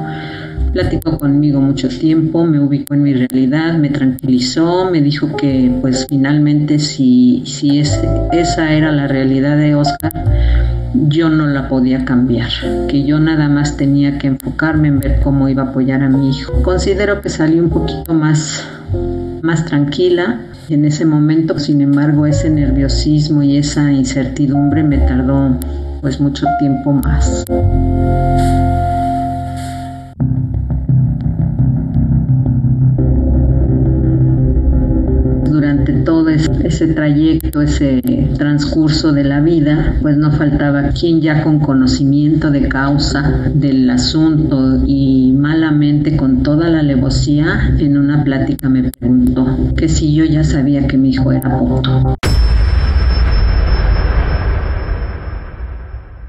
platicó 0.73 1.19
conmigo 1.19 1.61
mucho 1.61 1.89
tiempo, 1.89 2.45
me 2.45 2.61
ubicó 2.61 2.95
en 2.95 3.03
mi 3.03 3.15
realidad, 3.15 3.75
me 3.75 3.89
tranquilizó, 3.91 4.91
me 4.91 5.01
dijo 5.01 5.35
que 5.37 5.73
pues 5.81 6.07
finalmente 6.09 6.79
si, 6.79 7.43
si 7.47 7.81
es, 7.81 7.99
esa 8.33 8.73
era 8.73 8.93
la 8.93 9.09
realidad 9.09 9.57
de 9.57 9.75
Oscar, 9.75 10.13
yo 10.95 11.29
no 11.29 11.47
la 11.47 11.69
podía 11.69 12.05
cambiar, 12.05 12.51
que 12.89 13.05
yo 13.05 13.21
nada 13.21 13.49
más 13.49 13.77
tenía 13.77 14.19
que 14.19 14.29
enfocarme 14.29 14.89
en 14.89 15.01
ver 15.01 15.21
cómo 15.23 15.49
iba 15.49 15.63
a 15.63 15.67
apoyar 15.67 16.03
a 16.03 16.09
mi 16.09 16.31
hijo. 16.31 16.63
Considero 16.63 17.21
que 17.21 17.29
salí 17.29 17.61
un 17.61 17.71
poquito 17.71 18.15
más 18.15 18.65
más 19.43 19.65
tranquila. 19.65 20.41
En 20.69 20.85
ese 20.85 21.05
momento, 21.05 21.59
sin 21.59 21.81
embargo, 21.81 22.27
ese 22.27 22.51
nerviosismo 22.51 23.43
y 23.43 23.57
esa 23.57 23.91
incertidumbre 23.91 24.83
me 24.83 24.99
tardó 24.99 25.59
pues 26.01 26.21
mucho 26.21 26.47
tiempo 26.61 26.93
más. 26.93 27.45
Todo 36.09 36.31
ese 36.31 36.87
trayecto, 36.87 37.61
ese 37.61 38.01
transcurso 38.39 39.13
de 39.13 39.25
la 39.25 39.43
vida, 39.43 39.97
pues 40.01 40.17
no 40.17 40.33
faltaba 40.33 40.89
quien 40.99 41.21
ya 41.21 41.43
con 41.43 41.59
conocimiento 41.59 42.51
de 42.51 42.67
causa 42.67 43.51
del 43.53 43.91
asunto 43.91 44.81
y 44.87 45.35
malamente 45.37 46.17
con 46.17 46.43
toda 46.43 46.71
la 46.71 46.81
alevosía 46.81 47.77
en 47.79 47.99
una 47.99 48.25
plática 48.25 48.71
me 48.71 48.91
preguntó 48.91 49.75
que 49.77 49.91
si 49.91 50.15
yo 50.15 50.25
ya 50.25 50.45
sabía 50.45 50.89
que 50.89 50.97
mi 50.97 51.11
hijo 51.11 51.31
era 51.31 51.59
puto. 51.59 52.17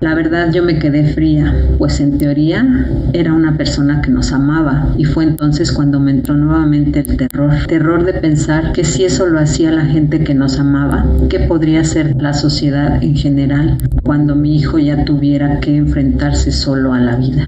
La 0.01 0.15
verdad 0.15 0.53
yo 0.53 0.63
me 0.63 0.79
quedé 0.79 1.13
fría, 1.13 1.53
pues 1.77 1.99
en 1.99 2.17
teoría 2.17 2.65
era 3.11 3.33
una 3.33 3.57
persona 3.57 4.01
que 4.01 4.09
nos 4.09 4.31
amaba 4.31 4.93
y 4.97 5.03
fue 5.03 5.25
entonces 5.25 5.73
cuando 5.73 5.99
me 5.99 6.11
entró 6.11 6.35
nuevamente 6.35 7.01
el 7.01 7.17
terror, 7.17 7.51
terror 7.67 8.05
de 8.05 8.13
pensar 8.13 8.71
que 8.71 8.85
si 8.85 9.03
eso 9.03 9.25
lo 9.25 9.39
hacía 9.39 9.71
la 9.71 9.85
gente 9.85 10.23
que 10.23 10.33
nos 10.33 10.57
amaba, 10.57 11.05
¿qué 11.29 11.39
podría 11.41 11.83
ser 11.83 12.15
la 12.21 12.33
sociedad 12.33 13.03
en 13.03 13.17
general 13.17 13.77
cuando 14.03 14.35
mi 14.35 14.55
hijo 14.55 14.79
ya 14.79 15.03
tuviera 15.03 15.59
que 15.59 15.75
enfrentarse 15.75 16.53
solo 16.53 16.93
a 16.93 16.99
la 17.01 17.17
vida? 17.17 17.45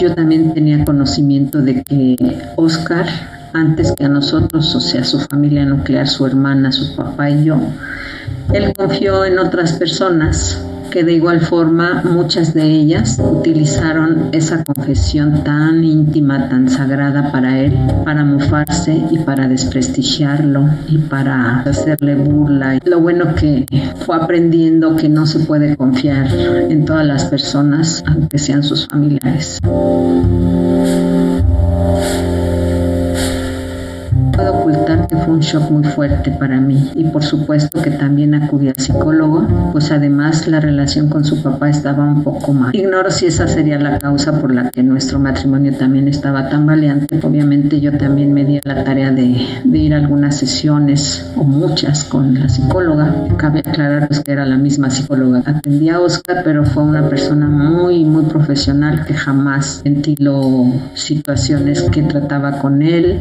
Yo 0.00 0.14
también 0.14 0.54
tenía 0.54 0.84
conocimiento 0.84 1.60
de 1.60 1.82
que 1.82 2.16
Oscar, 2.56 3.06
antes 3.52 3.92
que 3.92 4.04
a 4.04 4.08
nosotros, 4.08 4.74
o 4.74 4.80
sea, 4.80 5.04
su 5.04 5.20
familia 5.20 5.64
nuclear, 5.66 6.08
su 6.08 6.26
hermana, 6.26 6.72
su 6.72 6.96
papá 6.96 7.30
y 7.30 7.44
yo, 7.44 7.60
él 8.52 8.72
confió 8.74 9.24
en 9.24 9.38
otras 9.38 9.74
personas 9.74 10.64
que 10.90 11.04
de 11.04 11.14
igual 11.14 11.40
forma 11.40 12.02
muchas 12.04 12.52
de 12.54 12.64
ellas 12.64 13.18
utilizaron 13.18 14.28
esa 14.32 14.64
confesión 14.64 15.44
tan 15.44 15.84
íntima, 15.84 16.48
tan 16.48 16.68
sagrada 16.68 17.30
para 17.30 17.60
él, 17.60 17.72
para 18.04 18.24
mofarse 18.24 19.02
y 19.10 19.18
para 19.20 19.48
desprestigiarlo 19.48 20.68
y 20.88 20.98
para 20.98 21.60
hacerle 21.60 22.16
burla. 22.16 22.78
Lo 22.84 23.00
bueno 23.00 23.34
que 23.34 23.66
fue 24.04 24.16
aprendiendo 24.16 24.96
que 24.96 25.08
no 25.08 25.26
se 25.26 25.40
puede 25.40 25.76
confiar 25.76 26.26
en 26.68 26.84
todas 26.84 27.06
las 27.06 27.24
personas, 27.26 28.02
aunque 28.06 28.38
sean 28.38 28.62
sus 28.62 28.86
familiares. 28.86 29.60
Puedo 34.40 34.54
ocultar 34.54 35.06
que 35.06 35.16
fue 35.16 35.34
un 35.34 35.40
shock 35.40 35.70
muy 35.70 35.84
fuerte 35.84 36.30
para 36.30 36.60
mí 36.60 36.90
y 36.94 37.04
por 37.04 37.22
supuesto 37.22 37.82
que 37.82 37.90
también 37.90 38.34
acudí 38.34 38.68
al 38.68 38.76
psicólogo, 38.76 39.46
pues 39.72 39.90
además 39.92 40.46
la 40.46 40.60
relación 40.60 41.08
con 41.08 41.24
su 41.24 41.42
papá 41.42 41.68
estaba 41.68 42.04
un 42.04 42.24
poco 42.24 42.54
mal. 42.54 42.74
Ignoro 42.74 43.10
si 43.10 43.26
esa 43.26 43.46
sería 43.46 43.78
la 43.78 43.98
causa 43.98 44.40
por 44.40 44.54
la 44.54 44.70
que 44.70 44.82
nuestro 44.82 45.18
matrimonio 45.18 45.76
también 45.76 46.08
estaba 46.08 46.48
tan 46.48 46.64
valiente. 46.64 47.20
Obviamente 47.22 47.80
yo 47.80 47.96
también 47.98 48.32
me 48.32 48.44
di 48.44 48.56
a 48.56 48.60
la 48.64 48.82
tarea 48.82 49.10
de, 49.10 49.46
de 49.64 49.78
ir 49.78 49.94
a 49.94 49.98
algunas 49.98 50.38
sesiones 50.38 51.30
o 51.36 51.44
muchas 51.44 52.04
con 52.04 52.32
la 52.40 52.48
psicóloga. 52.48 53.14
Cabe 53.36 53.60
aclarar 53.60 54.08
pues 54.08 54.20
que 54.20 54.32
era 54.32 54.46
la 54.46 54.56
misma 54.56 54.88
psicóloga. 54.88 55.42
Atendía 55.44 55.96
a 55.96 56.00
Oscar, 56.00 56.42
pero 56.44 56.64
fue 56.64 56.82
una 56.82 57.08
persona 57.10 57.46
muy, 57.46 58.04
muy 58.06 58.24
profesional 58.24 59.04
que 59.04 59.12
jamás 59.12 59.82
ventiló 59.84 60.64
situaciones 60.94 61.82
que 61.90 62.02
trataba 62.02 62.52
con 62.52 62.80
él 62.80 63.20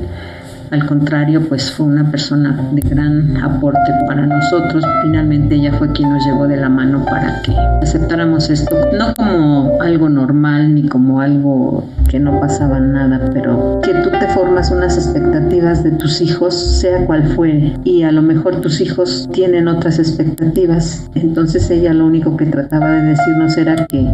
al 0.72 0.86
contrario, 0.86 1.48
pues 1.48 1.72
fue 1.72 1.88
una 1.88 2.10
persona 2.12 2.56
de 2.74 2.82
gran 2.82 3.38
aporte 3.38 3.92
para 4.08 4.26
nosotros. 4.26 4.84
Finalmente 5.02 5.56
ella 5.56 5.74
fue 5.74 5.92
quien 5.92 6.10
nos 6.10 6.24
llevó 6.26 6.48
de 6.48 6.58
la 6.58 6.70
mano 6.70 7.04
para 7.06 7.42
que 7.42 7.56
aceptáramos 7.82 8.50
esto, 8.50 8.76
no 8.98 9.14
como 9.16 9.82
algo 9.82 10.10
normal 10.10 10.76
ni 10.76 10.88
como 10.88 11.22
algo 11.22 11.86
que 12.08 12.20
no 12.20 12.40
pasaba 12.40 12.80
nada, 12.80 13.30
pero 13.34 13.80
que 13.84 13.94
tú 13.94 14.10
te 14.10 14.28
formas 14.34 14.72
unas 14.72 14.98
expectativas 14.98 15.84
de 15.84 15.92
tus 15.92 16.22
hijos, 16.22 16.54
sea 16.56 17.06
cual 17.06 17.24
fuere, 17.36 17.78
y 17.84 18.04
a 18.04 18.12
lo 18.12 18.22
mejor 18.22 18.62
tus 18.62 18.82
hijos 18.82 19.30
tienen 19.32 19.68
otras 19.68 20.00
expectativas. 20.00 21.10
Entonces 21.16 21.70
ella 21.70 21.94
lo 21.94 22.06
único 22.06 22.36
que 22.36 22.46
trataba 22.46 22.92
de 22.92 23.10
decirnos 23.10 23.58
era 23.58 23.86
que 23.88 24.08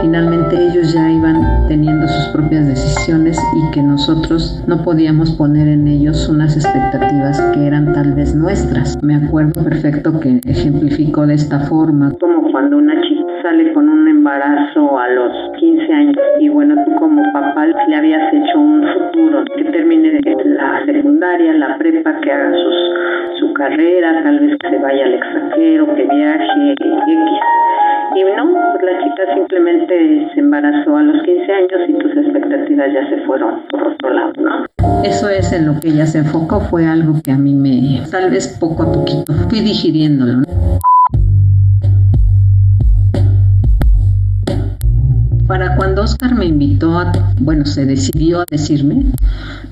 finalmente 0.00 0.56
ellos 0.68 0.92
ya 0.92 1.10
iban 1.10 1.66
teniendo 1.68 2.06
sus 2.06 2.26
propias 2.28 2.66
decisiones 2.66 3.38
y 3.38 3.70
que 3.72 3.82
nosotros 3.82 4.62
no 4.66 4.82
podíamos 4.82 5.32
poner 5.32 5.68
en 5.68 5.88
ellos 5.88 5.97
unas 6.06 6.56
expectativas 6.56 7.40
que 7.52 7.66
eran 7.66 7.92
tal 7.92 8.14
vez 8.14 8.34
nuestras. 8.34 8.96
Me 9.02 9.16
acuerdo 9.16 9.64
perfecto 9.64 10.20
que 10.20 10.40
ejemplificó 10.46 11.26
de 11.26 11.34
esta 11.34 11.60
forma, 11.60 12.12
como 12.20 12.50
cuando 12.52 12.78
una 12.78 12.94
chica 13.02 13.17
sale 13.48 13.72
con 13.72 13.88
un 13.88 14.06
embarazo 14.06 14.98
a 14.98 15.08
los 15.08 15.32
15 15.58 15.92
años 15.92 16.16
y 16.38 16.50
bueno, 16.50 16.74
tú 16.84 16.94
como 16.96 17.22
papá 17.32 17.66
le 17.66 17.96
habías 17.96 18.32
hecho 18.32 18.58
un 18.60 18.82
futuro, 18.82 19.42
que 19.56 19.64
termine 19.64 20.20
la 20.44 20.84
secundaria, 20.84 21.54
la 21.54 21.78
prepa, 21.78 22.20
que 22.20 22.30
haga 22.30 22.52
sus, 22.52 23.40
su 23.40 23.54
carrera, 23.54 24.22
tal 24.22 24.38
vez 24.40 24.56
que 24.58 24.68
se 24.68 24.78
vaya 24.78 25.04
al 25.04 25.14
extranjero, 25.14 25.86
que 25.94 26.04
viaje, 26.04 26.72
X. 26.72 27.18
Y 28.16 28.24
no, 28.36 28.52
pues 28.72 28.82
la 28.82 29.02
chica 29.02 29.34
simplemente 29.34 30.28
se 30.34 30.40
embarazó 30.40 30.96
a 30.96 31.02
los 31.02 31.22
15 31.22 31.52
años 31.52 31.88
y 31.88 31.92
tus 31.94 32.16
expectativas 32.16 32.92
ya 32.92 33.08
se 33.08 33.16
fueron 33.24 33.62
por 33.70 33.86
otro 33.88 34.10
lado, 34.10 34.32
¿no? 34.36 34.66
Eso 35.04 35.28
es 35.30 35.52
en 35.52 35.66
lo 35.66 35.80
que 35.80 35.88
ella 35.88 36.04
se 36.04 36.18
enfocó, 36.18 36.60
fue 36.60 36.86
algo 36.86 37.14
que 37.24 37.30
a 37.30 37.38
mí 37.38 37.54
me, 37.54 38.02
tal 38.10 38.30
vez 38.30 38.58
poco 38.60 38.82
a 38.82 38.92
poquito, 38.92 39.32
fui 39.48 39.60
digiriéndolo. 39.60 40.42
Para 40.42 40.87
Oscar 46.08 46.34
me 46.34 46.46
invitó 46.46 46.98
a, 46.98 47.12
bueno, 47.38 47.66
se 47.66 47.84
decidió 47.84 48.40
a 48.40 48.44
decirme, 48.50 49.12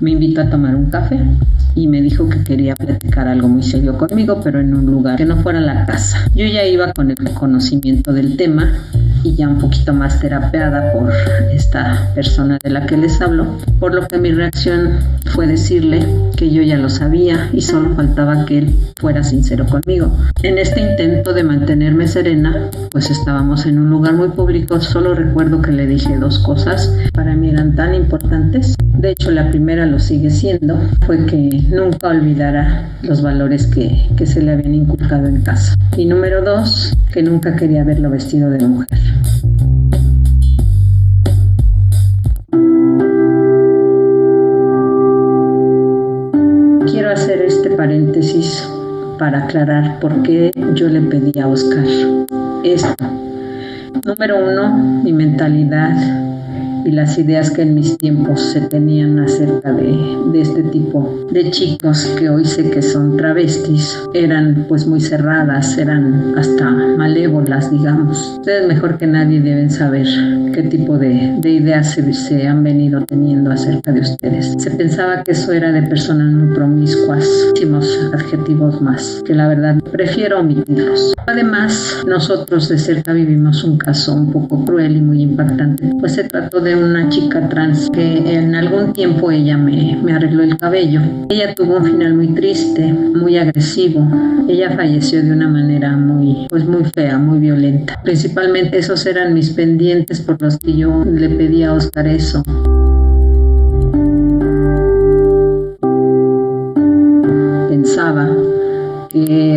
me 0.01 0.11
invitó 0.11 0.43
a 0.43 0.51
tomar 0.51 0.77
un 0.77 0.91
café 0.91 1.19
y 1.75 1.89
me 1.89 2.03
dijo 2.03 2.29
que 2.29 2.45
quería 2.45 2.75
platicar 2.75 3.27
algo 3.27 3.49
muy 3.49 3.63
serio 3.63 3.97
conmigo, 3.97 4.43
pero 4.45 4.61
en 4.61 4.75
un 4.75 4.85
lugar 4.85 5.17
que 5.17 5.25
no 5.25 5.39
fuera 5.39 5.63
la 5.63 5.87
casa. 5.87 6.29
Yo 6.35 6.45
ya 6.45 6.67
iba 6.67 6.93
con 6.93 7.11
el 7.11 7.31
conocimiento 7.33 8.13
del 8.13 8.37
tema 8.37 8.71
y 9.27 9.35
ya 9.35 9.49
un 9.49 9.59
poquito 9.59 9.93
más 9.93 10.21
terapeada 10.21 10.93
por 10.93 11.13
esta 11.53 12.13
persona 12.15 12.59
de 12.63 12.71
la 12.71 12.87
que 12.87 12.97
les 12.97 13.21
hablo, 13.21 13.59
por 13.81 13.93
lo 13.93 14.07
que 14.07 14.19
mi 14.19 14.31
reacción 14.31 14.99
fue 15.35 15.49
decirle 15.49 16.07
que 16.37 16.51
yo 16.51 16.63
ya 16.63 16.79
lo 16.79 16.89
sabía 16.89 17.51
y 17.53 17.63
solo 17.63 17.95
faltaba 17.97 18.47
que 18.47 18.59
él 18.59 18.79
fuera 19.01 19.25
sincero 19.25 19.67
conmigo. 19.67 20.17
En 20.43 20.59
este 20.59 20.81
intento 20.81 21.33
de 21.33 21.43
mantenerme 21.43 22.07
serena, 22.07 22.71
pues 22.93 23.11
estábamos 23.11 23.67
en 23.67 23.79
un 23.81 23.91
lugar 23.91 24.15
muy 24.15 24.29
público, 24.29 24.81
solo 24.81 25.15
recuerdo 25.15 25.61
que 25.61 25.73
le 25.73 25.87
dije 25.87 26.17
dos 26.19 26.39
cosas, 26.39 26.95
para 27.13 27.35
mí 27.35 27.51
eran 27.51 27.75
tan 27.75 27.95
importantes. 27.95 28.77
De 28.99 29.11
hecho, 29.11 29.31
la 29.31 29.51
primera 29.51 29.85
lo 29.85 29.99
sigue 29.99 30.31
siendo, 30.31 30.79
fue 31.07 31.27
que 31.27 31.63
nunca 31.69 32.09
olvidara 32.09 32.89
los 33.03 33.23
valores 33.23 33.67
que, 33.67 34.09
que 34.17 34.27
se 34.27 34.43
le 34.43 34.53
habían 34.53 34.75
inculcado 34.75 35.27
en 35.27 35.43
casa. 35.43 35.75
Y 35.97 36.07
número 36.07 36.43
dos, 36.43 36.97
que 37.13 37.23
nunca 37.23 37.55
quería 37.57 37.85
verlo 37.85 38.11
vestido 38.11 38.51
de 38.51 38.67
mujer. 38.67 38.99
Quiero 46.91 47.11
hacer 47.11 47.43
este 47.43 47.71
paréntesis 47.71 48.67
para 49.19 49.45
aclarar 49.45 50.01
por 50.01 50.23
qué 50.23 50.51
yo 50.75 50.89
le 50.89 51.03
pedí 51.03 51.39
a 51.39 51.49
Oscar 51.49 51.85
esto. 52.65 53.05
Número 54.05 54.51
uno, 54.51 55.03
mi 55.05 55.13
mentalidad 55.13 56.36
y 56.87 56.93
las 56.93 57.19
ideas 57.19 57.51
que 57.51 57.63
en 57.63 57.75
mis 57.75 57.99
tiempos 57.99 58.41
se 58.41 58.61
tenían 58.61 59.19
acerca 59.19 59.73
de, 59.73 59.93
de, 60.33 60.41
este 60.41 60.63
tipo 60.63 61.27
de 61.33 61.51
chicos 61.51 62.07
que 62.19 62.31
hoy 62.31 62.45
sé 62.45 62.71
que 62.71 62.81
son 62.81 63.17
travestis 63.17 63.99
eran 64.15 64.67
pues 64.69 64.87
muy 64.87 65.01
cerradas, 65.01 65.77
eran 65.79 66.35
hasta 66.39 66.71
malévolas, 66.71 67.71
digamos. 67.73 68.37
Ustedes 68.39 68.69
mejor 68.69 68.99
que 68.99 69.07
nadie 69.07 69.41
deben 69.41 69.71
saber 69.71 70.07
qué 70.53 70.63
tipo 70.63 70.97
de, 70.97 71.37
de 71.41 71.51
ideas 71.51 71.91
se, 71.91 72.47
han 72.47 72.63
venido 72.63 73.05
teniendo 73.05 73.51
acerca 73.51 73.93
de 73.93 74.01
ustedes. 74.01 74.55
Se 74.59 74.71
pensaba 74.71 75.23
que 75.25 75.33
eso 75.33 75.53
era 75.53 75.73
de 75.73 75.83
personas 75.83 76.33
muy 76.33 76.55
promiscuas, 76.55 77.29
muchísimos 77.49 78.11
adjetivos 78.15 78.81
más, 78.81 79.23
que 79.27 79.35
la 79.35 79.49
verdad 79.49 79.77
prefiero 79.91 80.41
omitirlos. 80.41 81.15
Además, 81.27 82.05
nosotros 82.07 82.69
de 82.69 82.79
cerca 82.79 83.13
vivimos 83.13 83.65
un 83.65 83.79
caso 83.79 84.15
un 84.15 84.33
poco 84.33 84.65
cruel 84.65 84.97
y 84.97 85.01
muy 85.01 85.23
impactante, 85.23 85.91
pues 85.99 86.15
se 86.15 86.25
trató 86.25 86.61
de 86.61 86.77
una 86.77 87.09
chica 87.09 87.49
trans 87.49 87.89
que 87.93 88.19
en 88.35 88.55
algún 88.55 88.93
tiempo 88.93 89.31
ella 89.31 89.57
me, 89.57 89.99
me 90.03 90.13
arregló 90.13 90.43
el 90.43 90.57
cabello. 90.57 91.01
Ella 91.29 91.55
tuvo 91.55 91.77
un 91.79 91.85
final 91.85 92.15
muy 92.15 92.29
triste, 92.29 92.93
muy 92.93 93.37
agresivo. 93.37 94.07
Ella 94.49 94.71
falleció 94.71 95.23
de 95.23 95.33
una 95.33 95.49
manera 95.49 95.97
muy, 95.97 96.47
pues 96.49 96.65
muy 96.67 96.85
fea, 96.85 97.19
muy 97.19 97.39
violenta. 97.39 98.01
Principalmente 98.03 98.79
esos 98.79 99.05
eran 99.07 99.35
mis 99.35 99.51
pendientes 99.51 100.21
por 100.21 100.41
los 100.41 100.59
que 100.59 100.77
yo 100.77 101.05
le 101.05 101.29
pedí 101.29 101.63
a 101.63 101.73
Oscar 101.73 102.07
eso. 102.07 102.43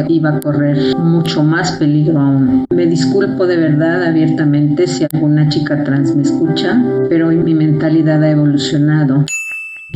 Iba 0.08 0.30
a 0.30 0.40
correr 0.40 0.96
mucho 0.98 1.44
más 1.44 1.74
peligro 1.74 2.20
aún. 2.20 2.66
Me 2.74 2.86
disculpo 2.86 3.46
de 3.48 3.58
verdad 3.58 4.04
abiertamente 4.06 4.88
si 4.88 5.06
alguna 5.12 5.50
chica 5.50 5.84
trans 5.84 6.16
me 6.16 6.22
escucha, 6.22 6.82
pero 7.10 7.28
mi 7.28 7.54
mentalidad 7.54 8.24
ha 8.24 8.30
evolucionado 8.30 9.26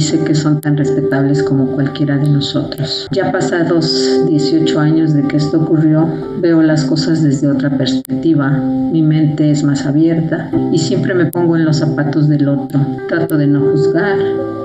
sé 0.02 0.24
que 0.24 0.34
son 0.34 0.60
tan 0.60 0.76
respetables 0.76 1.44
como 1.44 1.68
cualquiera 1.68 2.18
de 2.18 2.28
nosotros. 2.28 3.08
Ya 3.12 3.32
pasados 3.32 4.26
18 4.28 4.80
años 4.80 5.14
de 5.14 5.28
que 5.28 5.38
esto 5.38 5.62
ocurrió, 5.62 6.08
veo 6.42 6.64
las 6.64 6.86
cosas 6.86 7.22
desde 7.22 7.48
otra 7.48 7.78
perspectiva. 7.78 8.50
Mi 8.50 9.04
mente 9.04 9.52
es 9.52 9.64
más 9.64 9.86
abierta 9.86 10.50
y 10.72 10.80
siempre 10.80 11.14
me 11.14 11.28
pongo 11.28 11.56
en 11.56 11.66
los 11.66 11.78
zapatos 11.78 12.28
del 12.28 12.48
otro. 12.48 12.80
Trato 13.08 13.38
de 13.38 13.46
no 13.46 13.60
juzgar. 13.72 14.18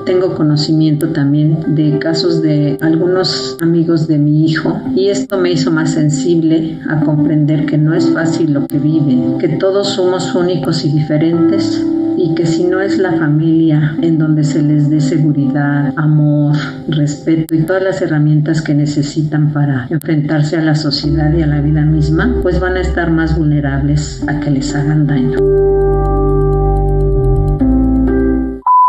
Tengo 0.06 0.35
conocimiento 0.35 1.11
también 1.11 1.75
de 1.75 1.99
casos 1.99 2.40
de 2.40 2.78
algunos 2.80 3.58
amigos 3.61 4.06
de 4.06 4.16
mi 4.16 4.47
hijo 4.47 4.80
y 4.97 5.08
esto 5.08 5.37
me 5.37 5.52
hizo 5.52 5.70
más 5.70 5.90
sensible 5.90 6.80
a 6.88 7.00
comprender 7.00 7.66
que 7.66 7.76
no 7.76 7.92
es 7.92 8.08
fácil 8.08 8.54
lo 8.54 8.66
que 8.66 8.78
viven, 8.78 9.37
que 9.37 9.49
todos 9.49 9.88
somos 9.88 10.35
únicos 10.35 10.87
y 10.87 10.92
diferentes 10.92 11.85
y 12.18 12.34
que 12.34 12.46
si 12.46 12.64
no 12.64 12.80
es 12.80 12.98
la 12.98 13.12
familia 13.12 13.96
en 14.02 14.18
donde 14.18 14.42
se 14.42 14.60
les 14.60 14.90
dé 14.90 15.00
seguridad, 15.00 15.92
amor, 15.96 16.56
respeto 16.88 17.54
y 17.54 17.62
todas 17.62 17.82
las 17.82 18.02
herramientas 18.02 18.60
que 18.60 18.75
necesitan 18.75 19.52
para 19.52 19.87
enfrentarse 19.88 20.56
a 20.56 20.62
la 20.62 20.75
sociedad 20.75 21.32
y 21.32 21.42
a 21.42 21.46
la 21.46 21.60
vida 21.60 21.82
misma, 21.82 22.34
pues 22.42 22.58
van 22.58 22.76
a 22.76 22.80
estar 22.80 23.10
más 23.10 23.38
vulnerables 23.38 24.25
a 24.26 24.40
que 24.40 24.50
les 24.50 24.75
hagan 24.75 25.06
daño. 25.06 25.38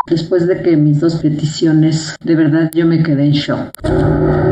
Después 0.07 0.48
de 0.48 0.62
que 0.63 0.75
mis 0.75 1.00
dos 1.00 1.17
peticiones, 1.17 2.15
de 2.24 2.36
verdad 2.36 2.71
yo 2.74 2.88
me 2.88 3.03
quedé 3.03 3.25
en 3.25 3.33
shock 3.33 4.49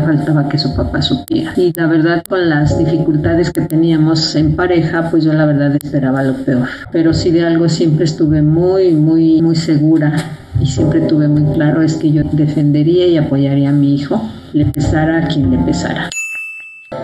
faltaba 0.00 0.48
que 0.48 0.58
su 0.58 0.74
papá 0.74 1.02
supiera. 1.02 1.52
Y 1.56 1.72
la 1.74 1.86
verdad, 1.86 2.22
con 2.28 2.48
las 2.48 2.78
dificultades 2.78 3.50
que 3.50 3.62
teníamos 3.62 4.34
en 4.36 4.56
pareja, 4.56 5.10
pues 5.10 5.24
yo 5.24 5.32
la 5.32 5.46
verdad 5.46 5.76
esperaba 5.82 6.22
lo 6.22 6.34
peor. 6.44 6.68
Pero 6.92 7.14
sí 7.14 7.30
de 7.30 7.44
algo 7.44 7.68
siempre 7.68 8.04
estuve 8.04 8.42
muy, 8.42 8.92
muy, 8.92 9.40
muy 9.42 9.56
segura 9.56 10.12
y 10.60 10.66
siempre 10.66 11.00
tuve 11.00 11.28
muy 11.28 11.54
claro 11.54 11.82
es 11.82 11.94
que 11.94 12.12
yo 12.12 12.22
defendería 12.32 13.06
y 13.06 13.16
apoyaría 13.16 13.70
a 13.70 13.72
mi 13.72 13.94
hijo, 13.94 14.22
le 14.52 14.66
pesara 14.66 15.24
a 15.24 15.28
quien 15.28 15.50
le 15.50 15.58
pesara. 15.58 16.10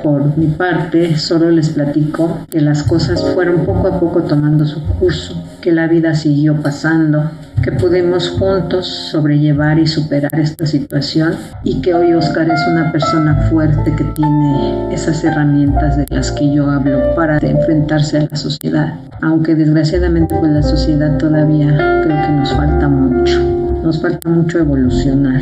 Por 0.03 0.37
mi 0.37 0.49
parte, 0.49 1.17
solo 1.17 1.51
les 1.51 1.71
platico 1.71 2.41
que 2.51 2.61
las 2.61 2.83
cosas 2.83 3.25
fueron 3.35 3.65
poco 3.65 3.87
a 3.87 4.01
poco 4.01 4.23
tomando 4.23 4.67
su 4.67 4.83
curso, 4.83 5.43
que 5.61 5.73
la 5.73 5.87
vida 5.87 6.15
siguió 6.15 6.61
pasando, 6.61 7.31
que 7.67 7.73
pudimos 7.73 8.29
juntos 8.29 8.87
sobrellevar 9.11 9.77
y 9.81 9.89
superar 9.89 10.31
esta 10.39 10.65
situación 10.67 11.35
y 11.65 11.81
que 11.81 11.95
hoy 11.95 12.13
Oscar 12.13 12.49
es 12.49 12.61
una 12.71 12.93
persona 12.93 13.49
fuerte 13.51 13.93
que 13.97 14.05
tiene 14.05 14.95
esas 14.95 15.25
herramientas 15.25 15.97
de 15.97 16.07
las 16.11 16.31
que 16.31 16.55
yo 16.55 16.71
hablo 16.71 17.13
para 17.17 17.39
enfrentarse 17.39 18.19
a 18.19 18.29
la 18.31 18.37
sociedad. 18.37 18.95
Aunque 19.21 19.57
desgraciadamente 19.57 20.37
pues 20.39 20.53
la 20.53 20.63
sociedad 20.63 21.19
todavía 21.19 21.77
creo 22.05 22.23
que 22.23 22.33
nos 22.35 22.53
falta 22.53 22.87
mucho, 22.87 23.41
nos 23.83 24.01
falta 24.01 24.29
mucho 24.29 24.61
evolucionar. 24.61 25.41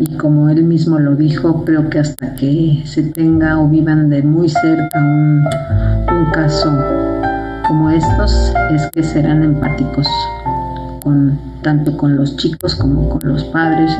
Y 0.00 0.16
como 0.16 0.48
él 0.48 0.64
mismo 0.64 0.98
lo 0.98 1.14
dijo, 1.14 1.62
creo 1.66 1.90
que 1.90 1.98
hasta 1.98 2.36
que 2.36 2.84
se 2.86 3.02
tenga 3.02 3.60
o 3.60 3.68
vivan 3.68 4.08
de 4.08 4.22
muy 4.22 4.48
cerca 4.48 4.98
un, 4.98 5.44
un 6.10 6.30
caso 6.32 6.72
como 7.68 7.90
estos, 7.90 8.54
es 8.70 8.88
que 8.92 9.02
serán 9.02 9.42
empáticos 9.42 10.06
tanto 11.62 11.96
con 11.96 12.16
los 12.16 12.36
chicos 12.36 12.74
como 12.74 13.08
con 13.08 13.20
los 13.24 13.44
padres 13.44 13.90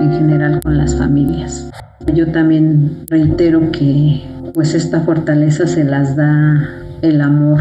y 0.00 0.04
en 0.04 0.12
general 0.12 0.60
con 0.62 0.78
las 0.78 0.96
familias. 0.96 1.68
Yo 2.14 2.30
también 2.32 3.04
reitero 3.08 3.70
que 3.70 4.24
pues 4.54 4.74
esta 4.74 5.00
fortaleza 5.00 5.66
se 5.66 5.84
las 5.84 6.16
da 6.16 6.68
el 7.02 7.20
amor, 7.20 7.60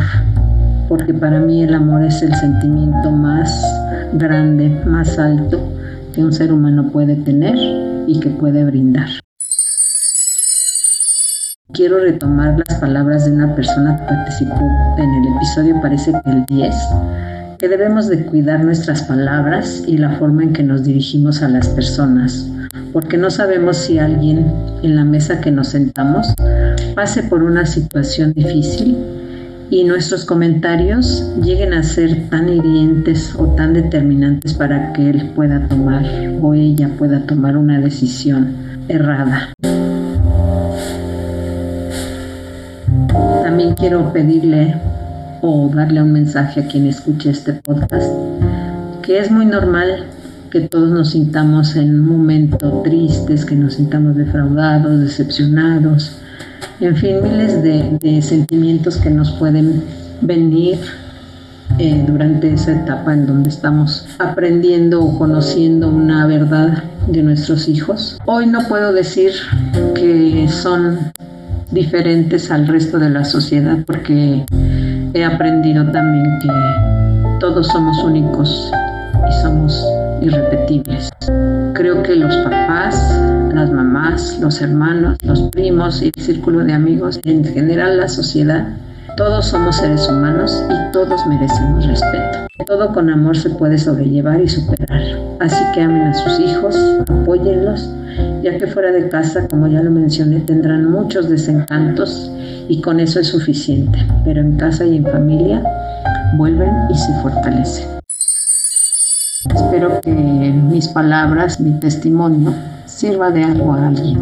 porque 0.87 1.13
para 1.13 1.39
mí 1.39 1.63
el 1.63 1.73
amor 1.73 2.03
es 2.03 2.21
el 2.21 2.33
sentimiento 2.35 3.11
más 3.11 3.49
grande, 4.13 4.69
más 4.85 5.19
alto 5.19 5.61
que 6.13 6.23
un 6.23 6.33
ser 6.33 6.51
humano 6.51 6.89
puede 6.91 7.15
tener 7.15 7.55
y 8.07 8.19
que 8.19 8.29
puede 8.29 8.63
brindar. 8.65 9.09
Quiero 11.71 11.99
retomar 11.99 12.63
las 12.67 12.79
palabras 12.79 13.25
de 13.25 13.31
una 13.31 13.53
persona 13.55 13.95
que 13.97 14.03
participó 14.05 14.67
en 14.97 15.09
el 15.09 15.35
episodio, 15.35 15.79
parece 15.81 16.11
que 16.11 16.31
el 16.31 16.45
10, 16.45 16.75
que 17.59 17.67
debemos 17.67 18.07
de 18.07 18.25
cuidar 18.25 18.63
nuestras 18.63 19.03
palabras 19.03 19.83
y 19.85 19.97
la 19.97 20.11
forma 20.11 20.43
en 20.43 20.53
que 20.53 20.63
nos 20.63 20.85
dirigimos 20.85 21.43
a 21.43 21.49
las 21.49 21.67
personas, 21.67 22.47
porque 22.93 23.17
no 23.17 23.29
sabemos 23.29 23.75
si 23.75 23.99
alguien 23.99 24.45
en 24.81 24.95
la 24.95 25.03
mesa 25.03 25.41
que 25.41 25.51
nos 25.51 25.67
sentamos 25.67 26.33
pase 26.95 27.21
por 27.23 27.43
una 27.43 27.65
situación 27.65 28.31
difícil 28.31 28.97
y 29.69 29.83
nuestros 29.83 30.23
comentarios 30.23 31.29
lleguen 31.43 31.73
a 31.73 31.83
ser 31.83 32.29
tan 32.29 32.47
hirientes 32.47 33.35
o 33.37 33.47
tan 33.55 33.73
determinantes 33.73 34.53
para 34.53 34.93
que 34.93 35.09
él 35.09 35.31
pueda 35.35 35.67
tomar 35.67 36.05
o 36.41 36.53
ella 36.53 36.89
pueda 36.97 37.25
tomar 37.25 37.57
una 37.57 37.81
decisión 37.81 38.55
errada. 38.87 39.53
También 43.43 43.75
quiero 43.75 44.13
pedirle 44.13 44.75
o 45.41 45.69
darle 45.73 46.01
un 46.01 46.11
mensaje 46.11 46.61
a 46.61 46.67
quien 46.67 46.87
escuche 46.87 47.29
este 47.29 47.53
podcast, 47.53 48.11
que 49.01 49.19
es 49.19 49.31
muy 49.31 49.45
normal 49.45 50.05
que 50.49 50.61
todos 50.61 50.89
nos 50.89 51.11
sintamos 51.11 51.75
en 51.75 51.99
un 51.99 52.07
momento 52.07 52.81
tristes, 52.83 53.45
que 53.45 53.55
nos 53.55 53.75
sintamos 53.75 54.15
defraudados, 54.15 54.99
decepcionados, 54.99 56.17
en 56.79 56.95
fin, 56.95 57.17
miles 57.21 57.61
de, 57.61 58.21
sentimientos 58.21 58.97
que 58.97 59.09
nos 59.09 59.31
pueden 59.31 59.83
venir 60.21 60.79
eh, 61.77 62.03
durante 62.07 62.53
esa 62.53 62.71
etapa 62.71 63.13
en 63.13 63.27
donde 63.27 63.49
estamos 63.49 64.07
aprendiendo 64.17 65.01
o 65.01 65.17
conociendo 65.17 65.89
una 65.89 66.25
verdad 66.25 66.83
de 67.07 67.21
nuestros 67.21 67.67
hijos. 67.67 68.17
Hoy 68.25 68.47
no 68.47 68.67
puedo 68.67 68.93
decir 68.93 69.33
que 69.93 70.47
son 70.49 71.11
diferentes 71.71 72.49
al 72.49 72.67
resto 72.67 72.97
de 72.97 73.09
la 73.09 73.25
sociedad 73.25 73.77
porque 73.85 74.45
he 75.13 75.23
aprendido 75.23 75.85
también 75.91 76.39
que 76.41 76.49
todos 77.39 77.67
somos 77.67 78.03
únicos 78.03 78.71
y 79.27 79.41
somos 79.41 79.85
irrepetibles. 80.21 81.09
Creo 81.73 82.03
que 82.03 82.15
los 82.15 82.35
papás, 82.37 82.95
las 83.53 83.71
mamás, 83.71 84.37
los 84.39 84.61
hermanos, 84.61 85.17
los 85.23 85.41
primos 85.49 86.01
y 86.01 86.11
el 86.15 86.23
círculo 86.23 86.63
de 86.63 86.73
amigos, 86.73 87.19
en 87.23 87.43
general 87.43 87.97
la 87.97 88.07
sociedad, 88.07 88.67
todos 89.17 89.47
somos 89.47 89.77
seres 89.77 90.07
humanos 90.07 90.63
y 90.69 90.91
todos 90.91 91.25
merecemos 91.27 91.85
respeto. 91.85 92.47
Todo 92.65 92.93
con 92.93 93.09
amor 93.09 93.35
se 93.35 93.49
puede 93.49 93.77
sobrellevar 93.77 94.41
y 94.41 94.49
superar. 94.49 95.01
Así 95.39 95.63
que 95.73 95.81
amen 95.81 96.03
a 96.03 96.13
sus 96.13 96.39
hijos, 96.39 96.77
apóyenlos, 97.07 97.89
ya 98.43 98.57
que 98.57 98.67
fuera 98.67 98.91
de 98.91 99.09
casa, 99.09 99.47
como 99.47 99.67
ya 99.67 99.81
lo 99.81 99.91
mencioné, 99.91 100.41
tendrán 100.41 100.91
muchos 100.91 101.29
desencantos 101.29 102.31
y 102.69 102.81
con 102.81 102.99
eso 102.99 103.19
es 103.19 103.27
suficiente. 103.27 103.99
Pero 104.23 104.39
en 104.39 104.55
casa 104.55 104.85
y 104.85 104.95
en 104.95 105.05
familia 105.05 105.61
vuelven 106.37 106.71
y 106.89 106.95
se 106.95 107.11
fortalecen. 107.21 107.89
Espero 109.53 109.99
que 110.01 110.11
mis 110.11 110.87
palabras, 110.87 111.59
mi 111.59 111.71
testimonio, 111.79 112.53
sirva 112.85 113.31
de 113.31 113.43
algo 113.43 113.73
a 113.73 113.87
alguien. 113.87 114.19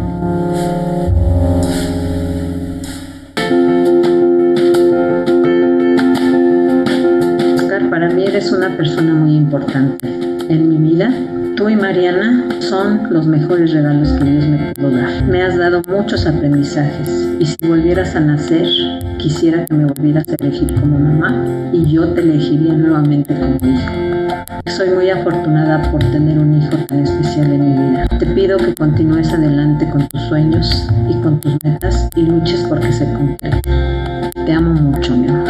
Oscar, 7.55 7.89
para 7.89 8.09
mí 8.09 8.23
eres 8.23 8.51
una 8.51 8.75
persona 8.75 9.13
muy 9.13 9.35
importante 9.35 10.26
en 10.49 10.69
mi 10.69 10.77
vida 10.77 11.11
Tú 11.57 11.67
y 11.69 11.75
Mariana 11.75 12.45
son 12.59 13.11
los 13.11 13.25
mejores 13.25 13.73
regalos 13.73 14.09
que 14.11 14.25
Dios 14.25 14.45
me 14.45 14.75
pudo 14.75 14.91
dar. 14.91 15.23
Me 15.23 15.41
has 15.41 15.57
dado 15.57 15.81
muchos 15.87 16.27
aprendizajes 16.27 17.09
y 17.39 17.47
si 17.47 17.57
volvieras 17.67 18.15
a 18.15 18.19
nacer, 18.19 18.67
quisiera 19.17 19.65
que 19.65 19.73
me 19.73 19.85
volvieras 19.85 20.27
a 20.29 20.35
elegir 20.39 20.71
como 20.79 20.99
mamá 20.99 21.33
y 21.73 21.91
yo 21.91 22.09
te 22.09 22.21
elegiría 22.21 22.73
nuevamente 22.73 23.33
como 23.33 23.55
hijo. 23.55 23.91
Soy 24.67 24.91
muy 24.91 25.09
afortunada 25.09 25.81
por 25.91 25.99
tener 26.11 26.37
un 26.37 26.61
hijo 26.61 26.77
tan 26.87 26.99
especial 26.99 27.51
en 27.51 27.61
mi 27.65 27.89
vida. 27.89 28.05
Te 28.19 28.27
pido 28.27 28.57
que 28.57 28.75
continúes 28.75 29.33
adelante 29.33 29.89
con 29.89 30.07
tus 30.09 30.21
sueños 30.29 30.87
y 31.09 31.15
con 31.23 31.39
tus 31.39 31.57
metas 31.63 32.07
y 32.15 32.21
luches 32.21 32.63
porque 32.69 32.91
se 32.91 33.05
cumplan. 33.13 33.61
Te 34.45 34.53
amo 34.53 34.73
mucho, 34.75 35.17
mi 35.17 35.27
amor. 35.27 35.47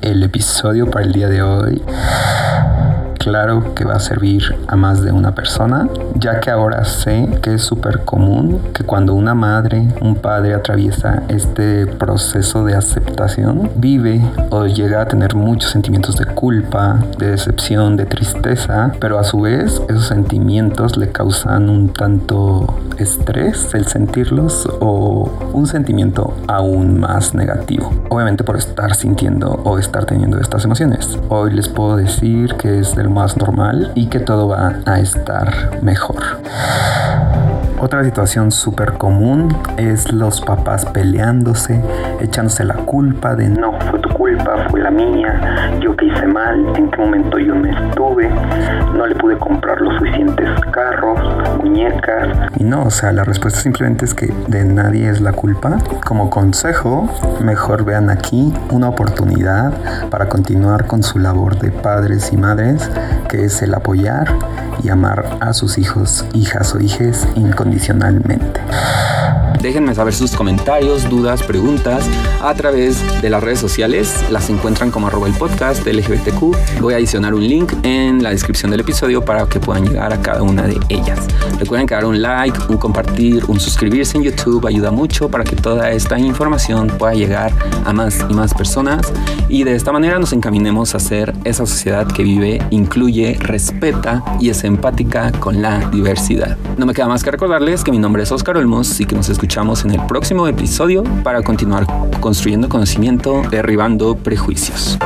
El 0.00 0.22
episodio 0.22 0.90
para 0.90 1.04
el 1.04 1.12
día 1.12 1.28
de 1.28 1.42
hoy 1.42 1.82
claro 3.18 3.74
que 3.74 3.84
va 3.84 3.96
a 3.96 4.00
servir 4.00 4.56
a 4.66 4.76
más 4.76 5.02
de 5.02 5.12
una 5.12 5.34
persona, 5.34 5.88
ya 6.14 6.40
que 6.40 6.50
ahora 6.50 6.84
sé 6.84 7.28
que 7.42 7.54
es 7.54 7.62
súper 7.62 8.04
común 8.04 8.60
que 8.72 8.84
cuando 8.84 9.14
una 9.14 9.34
madre, 9.34 9.86
un 10.00 10.14
padre 10.14 10.54
atraviesa 10.54 11.22
este 11.28 11.86
proceso 11.86 12.64
de 12.64 12.74
aceptación, 12.74 13.70
vive 13.76 14.22
o 14.50 14.66
llega 14.66 15.02
a 15.02 15.08
tener 15.08 15.34
muchos 15.34 15.70
sentimientos 15.72 16.16
de 16.16 16.26
culpa, 16.26 17.00
de 17.18 17.30
decepción, 17.30 17.96
de 17.96 18.06
tristeza, 18.06 18.92
pero 19.00 19.18
a 19.18 19.24
su 19.24 19.40
vez 19.40 19.82
esos 19.88 20.06
sentimientos 20.06 20.96
le 20.96 21.10
causan 21.10 21.68
un 21.68 21.92
tanto 21.92 22.74
estrés 22.98 23.74
el 23.74 23.86
sentirlos 23.86 24.68
o 24.80 25.30
un 25.52 25.66
sentimiento 25.66 26.34
aún 26.46 26.98
más 26.98 27.34
negativo. 27.34 27.92
Obviamente 28.08 28.44
por 28.44 28.56
estar 28.56 28.94
sintiendo 28.94 29.60
o 29.64 29.78
estar 29.78 30.04
teniendo 30.04 30.38
estas 30.40 30.64
emociones. 30.64 31.18
Hoy 31.28 31.52
les 31.52 31.68
puedo 31.68 31.96
decir 31.96 32.54
que 32.54 32.78
es 32.80 32.94
del 32.96 33.08
más 33.18 33.36
normal 33.36 33.90
y 33.96 34.06
que 34.06 34.20
todo 34.20 34.46
va 34.46 34.76
a 34.86 35.00
estar 35.00 35.82
mejor. 35.82 36.22
Otra 37.80 38.04
situación 38.04 38.52
súper 38.52 38.92
común 38.94 39.56
es 39.76 40.12
los 40.12 40.40
papás 40.40 40.86
peleándose, 40.86 41.82
echándose 42.20 42.64
la 42.64 42.74
culpa 42.74 43.34
de 43.34 43.48
no, 43.48 43.72
fue 43.90 44.00
culpa, 44.18 44.66
fue 44.70 44.80
la 44.80 44.90
mía, 44.90 45.78
yo 45.80 45.96
que 45.96 46.06
hice 46.06 46.26
mal, 46.26 46.76
en 46.76 46.90
qué 46.90 46.98
momento 46.98 47.38
yo 47.38 47.54
me 47.54 47.70
estuve, 47.70 48.28
no 48.94 49.06
le 49.06 49.14
pude 49.14 49.38
comprar 49.38 49.80
los 49.80 49.94
suficientes 49.94 50.48
carros, 50.72 51.20
muñecas. 51.62 52.50
Y 52.56 52.64
no, 52.64 52.82
o 52.82 52.90
sea, 52.90 53.12
la 53.12 53.22
respuesta 53.22 53.60
simplemente 53.60 54.04
es 54.04 54.14
que 54.14 54.34
de 54.48 54.64
nadie 54.64 55.08
es 55.08 55.20
la 55.20 55.32
culpa. 55.32 55.78
Como 56.04 56.30
consejo, 56.30 57.08
mejor 57.40 57.84
vean 57.84 58.10
aquí 58.10 58.52
una 58.70 58.88
oportunidad 58.88 59.72
para 60.10 60.28
continuar 60.28 60.86
con 60.86 61.04
su 61.04 61.20
labor 61.20 61.58
de 61.60 61.70
padres 61.70 62.32
y 62.32 62.36
madres, 62.36 62.90
que 63.28 63.44
es 63.44 63.62
el 63.62 63.72
apoyar 63.72 64.34
y 64.82 64.88
amar 64.90 65.38
a 65.40 65.52
sus 65.52 65.78
hijos, 65.78 66.26
hijas 66.34 66.74
o 66.74 66.80
hijes 66.80 67.26
incondicionalmente. 67.36 68.60
Déjenme 69.60 69.92
saber 69.94 70.14
sus 70.14 70.36
comentarios, 70.36 71.08
dudas, 71.10 71.42
preguntas 71.42 72.04
a 72.42 72.54
través 72.54 73.02
de 73.20 73.28
las 73.28 73.42
redes 73.42 73.58
sociales. 73.58 74.07
Las 74.30 74.50
encuentran 74.50 74.90
como 74.90 75.06
arroba 75.06 75.26
el 75.26 75.34
podcast 75.34 75.86
LGBTQ. 75.86 76.80
Voy 76.80 76.94
a 76.94 76.96
adicionar 76.98 77.34
un 77.34 77.46
link 77.46 77.72
en 77.82 78.22
la 78.22 78.30
descripción 78.30 78.70
del 78.70 78.80
episodio 78.80 79.24
para 79.24 79.46
que 79.46 79.58
puedan 79.60 79.86
llegar 79.86 80.12
a 80.12 80.20
cada 80.20 80.42
una 80.42 80.62
de 80.62 80.78
ellas. 80.88 81.18
Recuerden 81.58 81.86
que 81.86 81.94
dar 81.94 82.04
un 82.04 82.20
like, 82.20 82.58
un 82.68 82.76
compartir, 82.76 83.44
un 83.48 83.58
suscribirse 83.58 84.16
en 84.16 84.24
YouTube 84.24 84.66
ayuda 84.66 84.90
mucho 84.90 85.28
para 85.28 85.44
que 85.44 85.56
toda 85.56 85.90
esta 85.90 86.18
información 86.18 86.88
pueda 86.88 87.14
llegar 87.14 87.52
a 87.84 87.92
más 87.92 88.24
y 88.28 88.34
más 88.34 88.54
personas 88.54 89.12
y 89.48 89.64
de 89.64 89.74
esta 89.74 89.92
manera 89.92 90.18
nos 90.18 90.32
encaminemos 90.32 90.94
a 90.94 91.00
ser 91.00 91.34
esa 91.44 91.66
sociedad 91.66 92.06
que 92.06 92.22
vive, 92.22 92.62
incluye, 92.70 93.36
respeta 93.40 94.22
y 94.40 94.50
es 94.50 94.64
empática 94.64 95.32
con 95.32 95.62
la 95.62 95.88
diversidad. 95.90 96.56
No 96.76 96.86
me 96.86 96.94
queda 96.94 97.08
más 97.08 97.24
que 97.24 97.30
recordarles 97.30 97.82
que 97.82 97.90
mi 97.90 97.98
nombre 97.98 98.22
es 98.22 98.32
Oscar 98.32 98.56
Olmos 98.56 99.00
y 99.00 99.06
que 99.06 99.16
nos 99.16 99.28
escuchamos 99.28 99.84
en 99.84 99.92
el 99.92 100.06
próximo 100.06 100.46
episodio 100.46 101.02
para 101.24 101.42
continuar 101.42 101.86
construyendo 102.20 102.68
conocimiento, 102.68 103.42
derribando 103.50 103.97
prejuicios. 104.22 104.98